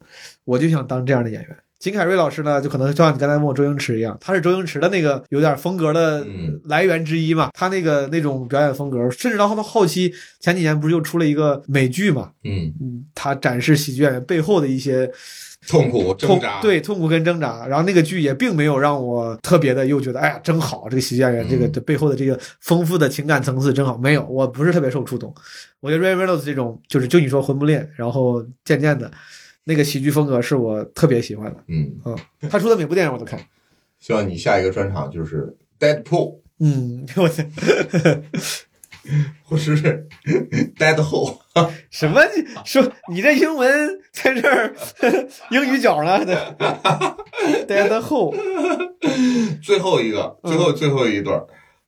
[0.45, 1.57] 我就想当这样的演员。
[1.79, 7.51] 金凯瑞老师呢，就可能就像你刚才问我周星驰一样，他是周星驰的那个有点风格的嗯来源之一嘛。
[7.53, 15.11] 他那个那种表演风格，甚至到他后期前几年不是又出了一个美剧嘛，嗯嗯，他展示喜剧演员背后的一些
[15.69, 17.67] 痛苦挣扎，对痛苦跟挣扎。
[17.67, 23.99] 然后那个剧也并没有让我特别的又觉得哎呀真好，这个喜剧演员这个嗯这背后的这个丰富的情感层次真好。
[23.99, 25.33] 没有，我不是特别受触动。
[25.81, 29.11] 我觉得 Ryan Reynolds 这种就是就你说魂不吝，然后渐渐的
[29.69, 31.65] 那个喜剧风格是我特别喜欢的。
[31.69, 32.17] 嗯嗯，
[32.49, 33.39] 他出的每部电影我都看。
[33.99, 37.43] 希望你下一个专场就是 Deadpool 嗯，我操，
[39.45, 40.07] 或是
[40.79, 41.39] Dead Hole。
[41.91, 42.21] 什么？
[42.35, 44.75] 你说你这英文在这儿
[45.51, 46.19] 英语角呢？
[47.67, 48.35] 待的后
[49.63, 51.41] 最后一个，嗯最后最后一段，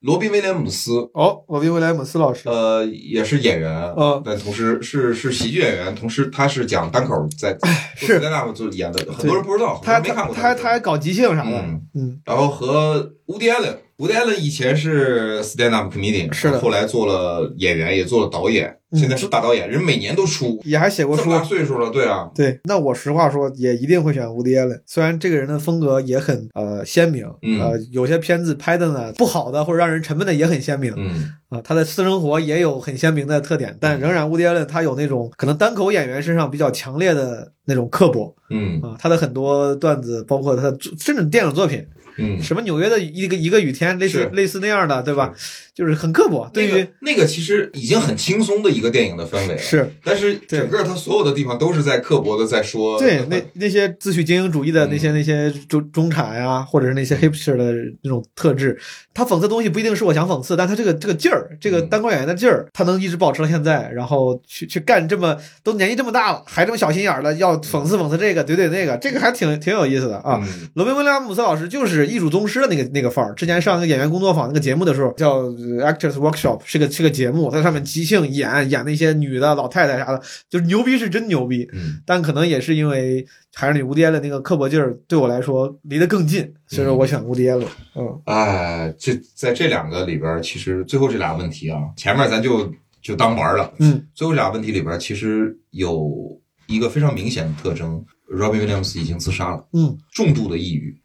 [0.08, 2.48] 罗宾威廉姆斯，哦，罗宾威廉姆斯老师。
[2.48, 4.22] 呃，也是演员，嗯。
[4.24, 7.54] 但同时是是喜剧演员，同时他是讲单口在
[7.94, 8.18] 是。
[8.18, 11.82] 在那就演的，很多人不知道，他没看过他他他还搞即兴啥的，嗯。
[11.94, 21.36] 嗯，然后和乌迪艾伦，乌迪艾伦以前是 stand up comedian，是的后来做了演员，也做了导演，嗯现在是大导演，人每年都出，也还写过书这么。
[21.36, 24.80] 大岁数了，对啊，对，那我实话说，也一定会选伍迪·艾伦。
[24.86, 31.60] 虽然这个人的风格也很呃鲜明，嗯呃，有些片子拍的呢不好的或者让人沉闷的也很鲜明嗯啊。
[31.60, 38.96] 他的私生活也有很鲜明的特点，但仍然伍迪·艾伦他有那种可能单口演员身上比较强烈的那种刻薄嗯啊。
[38.96, 41.84] 他的很多段子，包括他的甚至电影作品，
[42.18, 45.32] 嗯，什么纽约的一个一个雨天，类似类似那样的，对吧？
[45.78, 49.88] 就是很刻薄，对于那个那个其实已经很轻松的一个电影的氛围了，是。
[50.02, 57.72] 但是整个他所有的地方都是在刻薄的在说，对，那那些自诩精英主义的嗯那些、那些中中产呀、或者是那些 hipster 的
[58.02, 58.76] 那种特质，
[59.14, 70.40] 他讽刺的东西不一定是我想讽刺，但他这个这个劲儿，这个嗯单口演员的劲儿，他能一直保持到现在，然后去去干这么都年纪这么大了，还这么小心眼儿的要讽刺讽刺这个怼怼那个，这个还挺挺有意思的啊。
[70.42, 73.32] 嗯罗宾威廉姆斯老师就是艺术宗师的那个那个范儿。
[73.34, 81.68] 之前上那个演员工作坊那个节目的时候，叫呃 Actors Workshop，是个是个节目，在上面即兴演演那些女的老太太啥的，就是牛逼是真牛逼。
[81.72, 87.66] 嗯但可能也是因为还是你吴爹的那个刻薄劲儿对我来说离得更近，所以说我选吴爹了。
[87.94, 93.72] 嗯，哎，这在这两个里边儿，其实最后这俩问题啊，前面咱就就当玩儿了。
[93.78, 100.96] 嗯，最后这俩问题里边儿，其实有一个非常明显的特征，Robin Williams 已经自杀了，嗯，重度的抑郁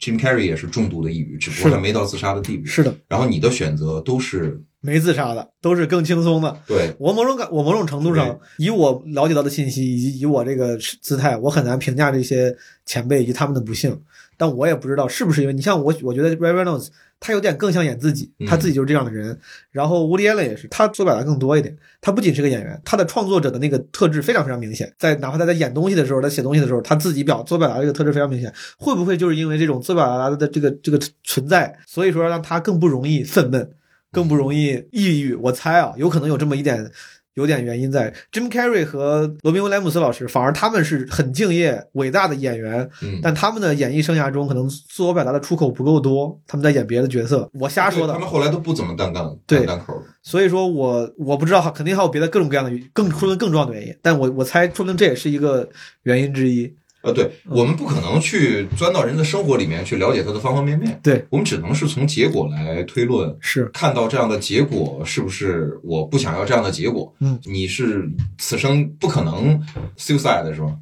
[0.00, 2.66] ，Jim Carrey 也是重度的抑郁，只不过他没到自杀的地步。
[2.66, 6.56] 是的，然后你的选择都是没自杀的都是更轻松的。
[6.66, 14.00] 对，我某种感，我某种程度上，以我了解到的信息以及以我这个姿态，我很难评价这些前辈以及他们的不幸。
[14.38, 16.88] 但我也不知道是不是因为你像我，我觉得 Ryan Reynolds
[17.20, 19.36] 他有点更像演自己，嗯他自己就是这样的人。
[19.72, 21.76] 然后 Woody Allen 也是，他做表达更多一点。
[22.00, 24.90] 他不仅是个演员，他的创作者的那个特质非常非常明显。
[24.96, 28.54] 在哪怕他在演东西的时候，他写东西的时候，他自己表做表达这个特质非常明显。
[28.78, 33.68] 会不会就是因为这种做表达的这个这个存在，所以说让他更不容易愤懑，
[34.12, 35.34] 更不容易抑郁？
[35.34, 36.88] 我猜啊，有可能有这么一点。
[37.38, 47.48] 有点原因在，Jim Carrey 和罗宾威廉姆斯老师，反而他们是很敬业、伟大的演员，嗯，但他们的演艺生涯中可能自我表达的出口不够多，他们在演别的角色。
[47.54, 49.64] 我瞎说的他，们后来都不怎么担当对。
[50.22, 55.68] 所以说我我不知道，肯定还有别的各种各样的更说不定更重要的原因，但我我猜说不定这也是一个
[56.02, 56.74] 原因之一。
[57.02, 67.14] 呃，对，嗯我们不可能去钻到人的生活里面去了解他的方方面面，对，我们只能是从结果来推论，是，看到这样的结果是不是我不想要这样的结果？
[67.20, 69.60] 嗯，你是此生不可能
[69.96, 70.74] suicide 的是吧？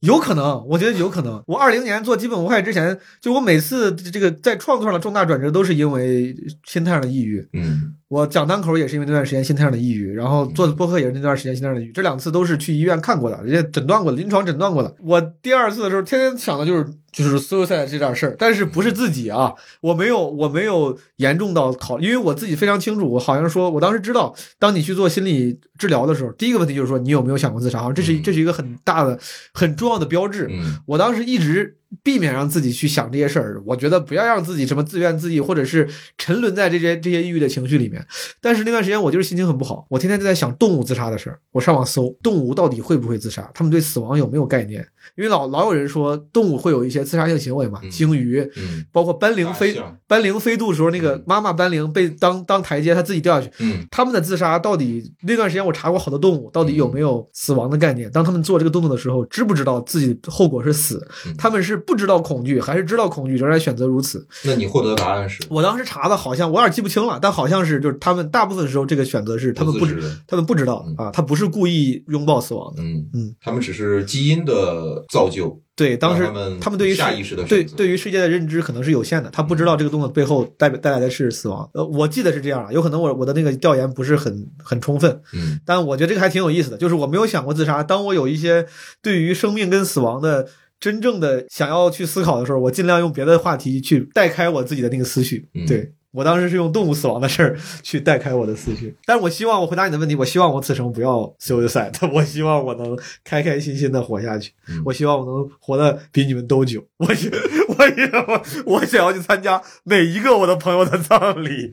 [0.00, 1.40] 有可能，我觉得有可能。
[1.46, 6.34] 我二零年做基本无害之前，就我每次这个在创作上的重大转折，都是因为
[6.66, 7.46] 心态上的抑郁。
[7.52, 14.94] 嗯我讲单口也是因为那段时间心态上的抑郁，然后做播客也是那段时间心态上的抑郁，这两次都是去医院看过的，人家诊断过的，临床诊断过的。
[15.00, 19.52] 我第二次的时候，天天想的就是就是 suicide 这点事儿，但是不是自己啊，
[19.82, 29.18] 我没有我没有严重到考，因为我自己非常清楚，我好像说我当时知道，当你去做心理治疗的时候，第一个问题就是说你有没有想过自杀，这是这是一个很大的
[29.52, 30.48] 很重要的标志。
[30.50, 35.86] 嗯我当时一直避免让自己去想这些事儿，我觉得不要让自己什么自怨自艾，或者是
[36.16, 38.04] 沉沦在这些这些抑郁的情绪里面。
[38.40, 41.38] 但是那段时间我就是心情很不好，我天天就在想动物自杀的事儿。
[41.50, 44.86] 我上网搜动物到底会不会自杀，他们对死亡有没有概念？
[45.16, 53.52] 因为老老有人说动物会有一些自杀性行为嘛，嗯鲸鱼，嗯包括斑羚飞斑羚飞渡的时候，那个妈妈斑羚被当当台阶，它自己掉下去。
[53.60, 58.10] 嗯他们的自杀到底那段时间我查过好多动物，到底有没有死亡的概念？
[58.10, 61.06] 当他们做这个动作的时候，知不知道自己后果是死？
[61.26, 64.26] 嗯他们是不知道恐惧，还是知道恐惧仍然选择如此？
[64.44, 72.82] 那你获得的答案是我当时查的好像我有点记不清了，但好像是就是他们大部分时候这个选择是他们不知他们不知道啊，他不是故意拥抱死亡的。
[72.82, 76.24] 嗯嗯，他们只是基因的造就，对，当时
[76.60, 81.68] 他们对于世下意识的对对于世界的认知可能是有限的，他不知道这个动作背后带带来的是死亡。
[81.74, 87.82] 呃，我记得是这样啊，有可能我我的那个调研不是很很充分，嗯但我觉得这个还挺有意思的，就是我没有想过自杀。
[87.82, 88.66] 当我有一些
[89.02, 90.48] 对于生命跟死亡的
[90.80, 95.48] 真正的想要去思考的时候，我尽量用别的话题去带开我自己的那个思绪。
[95.54, 104.82] 嗯对我当时是用动物死亡的事儿去带开我的思绪，但是我希望我回答你的问题，我希望我此生不要 suicide， 我希望我能开开心心的活下去，嗯。
[104.84, 107.30] 我希望我能活得比你们都久，我希
[107.68, 108.42] 我希我
[108.74, 111.70] 我想要去参加每一个我的朋友的葬礼。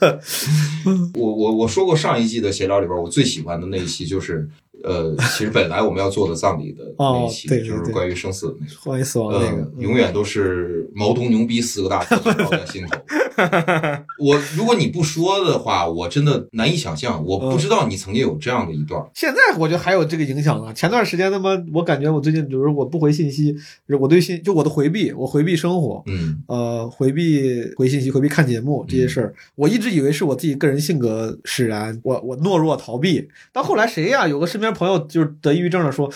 [1.18, 4.48] 我我我说过上一季的闲聊里边，我最喜欢的那一期就是，
[4.84, 8.72] 呃，其实本来我们要做的葬礼的那一期，就是关于生死的那个。
[8.84, 12.96] 关于死亡的那个，呃，永远都是毛东牛逼四个大字烙在心头。
[14.18, 17.24] 我如果你不说的话，我真的难以想象。
[17.24, 19.02] 我不知道你曾经有这样的一段。
[19.14, 20.72] 现在我觉得还有这个影响啊。
[20.72, 23.54] 前段时间他妈，我感觉我最近，比如说我不回信息，
[24.00, 33.28] 我对信就我的回避，我回避生活，嗯呃，回避回信息，回避看节目这些事儿，我一直以为是我自己个人性格使然，我我懦弱逃避。
[33.52, 34.26] 到后来谁呀？
[34.26, 36.10] 有个身边朋友就是得抑郁症了，说。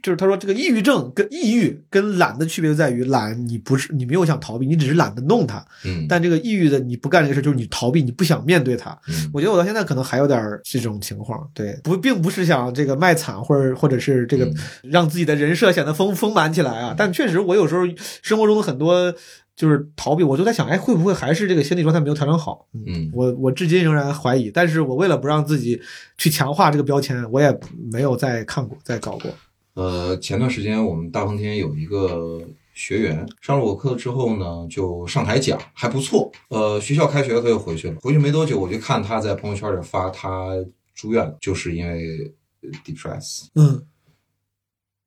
[0.00, 8.96] 就是他说，这个抑郁症跟抑郁跟懒的区别就在于，懒你不是你没有想逃避，你只是懒得弄它；嗯但这个抑郁的你不干这个事，就是你逃避，你不想面对它。
[9.08, 14.54] 嗯我觉得我到现在可能还有点这种情况，对，不，并不是想这个卖惨或者或者是这个嗯
[14.84, 17.82] 让自己的人设显得丰丰满起来啊，但确实我有时候
[18.22, 19.12] 生活中的很多
[19.54, 22.66] 就是逃避，我就在想，哎，会不会还是这个心理状态没有调整好？
[22.72, 25.80] 嗯我我至今仍然怀疑，但是我为了不让自己
[26.16, 27.56] 去强化这个标签，我也
[27.92, 29.30] 没有再看过再搞过。
[29.74, 32.42] 呃，前段时间我们大风天有一个
[32.74, 36.30] 学员上了我课之后呢，就上台讲，还不错。
[36.48, 37.96] 呃，学校开学，他又回去了。
[38.00, 40.50] 回去没多久，我就看他在朋友圈里发他
[40.94, 43.82] 住院了，就是因为呃 depress，嗯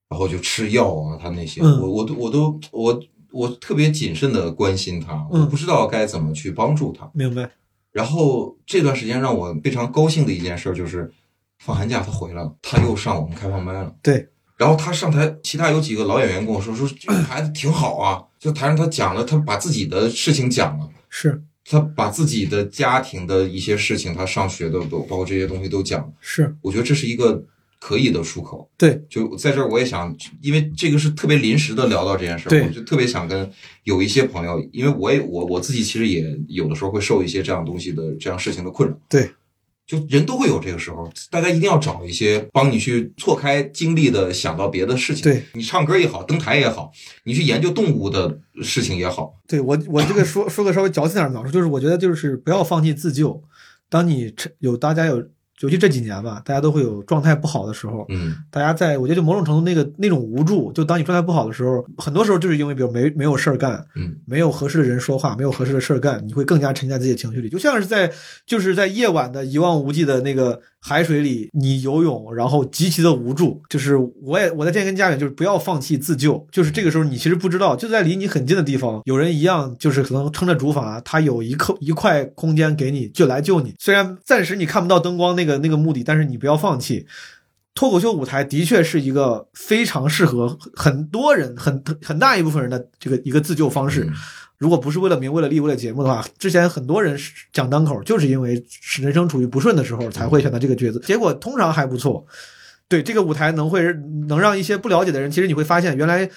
[0.08, 3.04] 然后就吃药啊，他那些，嗯我我都我都我
[3.36, 7.12] 我特别谨慎的关心他，嗯我不知道该怎么去帮助他。
[7.14, 7.52] 明白。
[7.92, 11.12] 然后这段时间让我非常高兴的一件事就是，
[11.60, 13.94] 放寒假他回来了，他又上我们开放麦了。
[14.02, 26.14] 对，然后他上台，其他有几个老演员跟我说说这个孩子挺好啊，就台上他讲了，他把自己的事情讲了，是他把自己的家庭的一些事情，他上学的都包括这些东西都讲了。
[26.22, 27.44] 是，我觉得这是一个
[27.86, 28.68] 可以的出口。
[28.76, 30.12] 对，就在这儿，我也想，
[30.42, 33.48] 因为这个是特别临时的聊到这件事儿，对我就特别想跟
[33.84, 38.98] 有一些朋友，因为我也我我自己其实也有的时候会受一些这样东西的这样事情的困扰。
[39.08, 39.30] 对，
[39.86, 45.22] 就人都会有这个时候，大家一定要找一些帮你去错开精力的，想到别的事情。
[45.22, 46.92] 对，你唱歌也好，登台也好，
[47.26, 53.44] 你去研究动物的事情也好，对我我这个说说个稍微矫情点儿的描述，就是我觉得就是不要放弃自救。
[53.88, 55.24] 当你有大家有，
[55.62, 58.36] 尤其这几年吧，大家都会有状态不好的时候，嗯。
[58.52, 68.12] 大家在我觉得就某种程度那个那种无助，就当你状态不好的时候，很多时候就是因为比如没没有事儿干，嗯没有合适的人说话，没有合适的事儿干，你会更加沉浸在自己的情绪里，就像是在
[68.46, 73.60] 就是在夜晚的一望无际的那个海水里，你游泳，然后极其的无助。
[73.68, 83.74] 就是我也我在建议跟家人就是不要放弃自救，就是这个时候你其实不知道，就在离你很近的地方，有人一样就是可能撑着竹筏，他有一刻一块空间给你就来救你。
[83.80, 87.08] 虽然暂时你看不到灯光那个那个目的，但是你不要放弃。
[87.74, 94.10] 脱口秀舞台的确是一个非常适合很多人、很很大一部分人的这个一个自救方式。
[94.58, 97.18] 如果不是为了名、为了利、为了节目的话，之前很多人
[97.52, 98.64] 讲单口，就是因为
[99.02, 102.26] 人生处于不顺的时候才会选择这个角色，结果通常还不错。
[102.88, 103.82] 对这个舞台能会
[104.28, 106.30] 能让一些不了解的人，其实你会发现，原来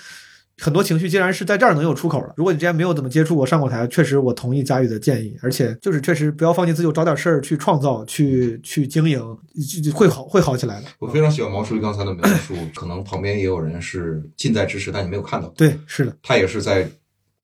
[0.61, 2.33] 很多情绪竟然是在这儿能有出口的。
[2.37, 9.21] 如果你之前没有怎么接触过上过台，确实我同意佳宇的建议，而且就是确实不要放弃自由，找点事儿去创造，去去经营，
[9.83, 10.87] 就就会好会好起来的。
[10.99, 15.49] 我非常喜欢毛书记刚才的描述，可能旁边也有人是近在咫尺，但你没有看到。
[15.49, 16.91] 对，是的，他也是在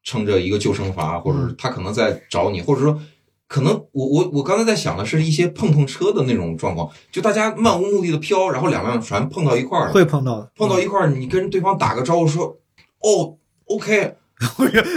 [0.04, 3.00] 撑着一个救生筏，或者是他可能在找你，或者说，
[3.48, 10.50] 可能我我我刚才在想的是一些碰碰车的那种状况，就大家漫无目的的飘，然后两辆船碰到一块儿，会碰到的。
[10.56, 12.58] 碰到一块儿，你跟对方打个招呼说，
[13.00, 13.36] 哦
[13.66, 14.16] ，OK，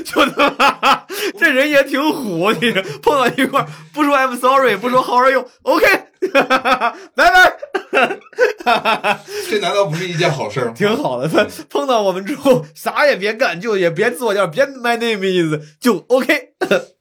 [0.04, 0.26] 就
[1.40, 5.86] 这人也挺虎，你这碰到一块儿不说 I'm sorry，不说 How are you，OK，
[7.16, 7.58] 拜拜，
[9.50, 10.74] 这难道不是一件好事儿吗？
[10.76, 11.28] 挺好的。
[11.28, 16.54] 他碰到我们之后，啥也别干，就也别自我介绍，别 My name is，就 OK。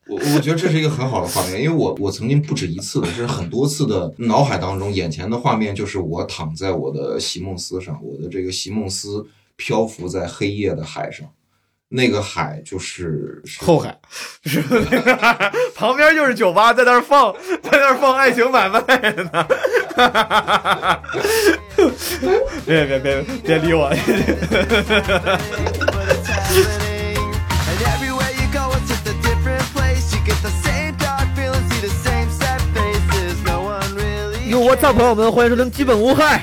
[0.08, 11.26] 我我觉得这是一个很好的画面，因为我我曾经不止一次的，是很多次的脑海当中，眼前的画面就是我躺在我的席梦思上，我的这个席梦思漂浮在黑夜的海上，
[11.89, 13.97] 那个海就是后海，
[14.45, 14.61] 是？
[15.76, 17.32] 旁边就是酒吧，在那儿放，
[17.62, 18.80] 在那儿放爱情买卖
[19.12, 19.47] 呢。
[22.66, 23.89] 别别别别理我！
[34.48, 36.39] 有我操，朋友们，欢迎收听《基本无害》。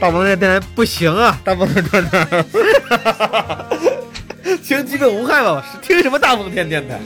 [0.00, 2.44] 大王今天不行啊，大哈哈哈
[3.28, 3.66] 哈。
[4.56, 6.98] 台， 听基本无害吧，听什么大风天电台？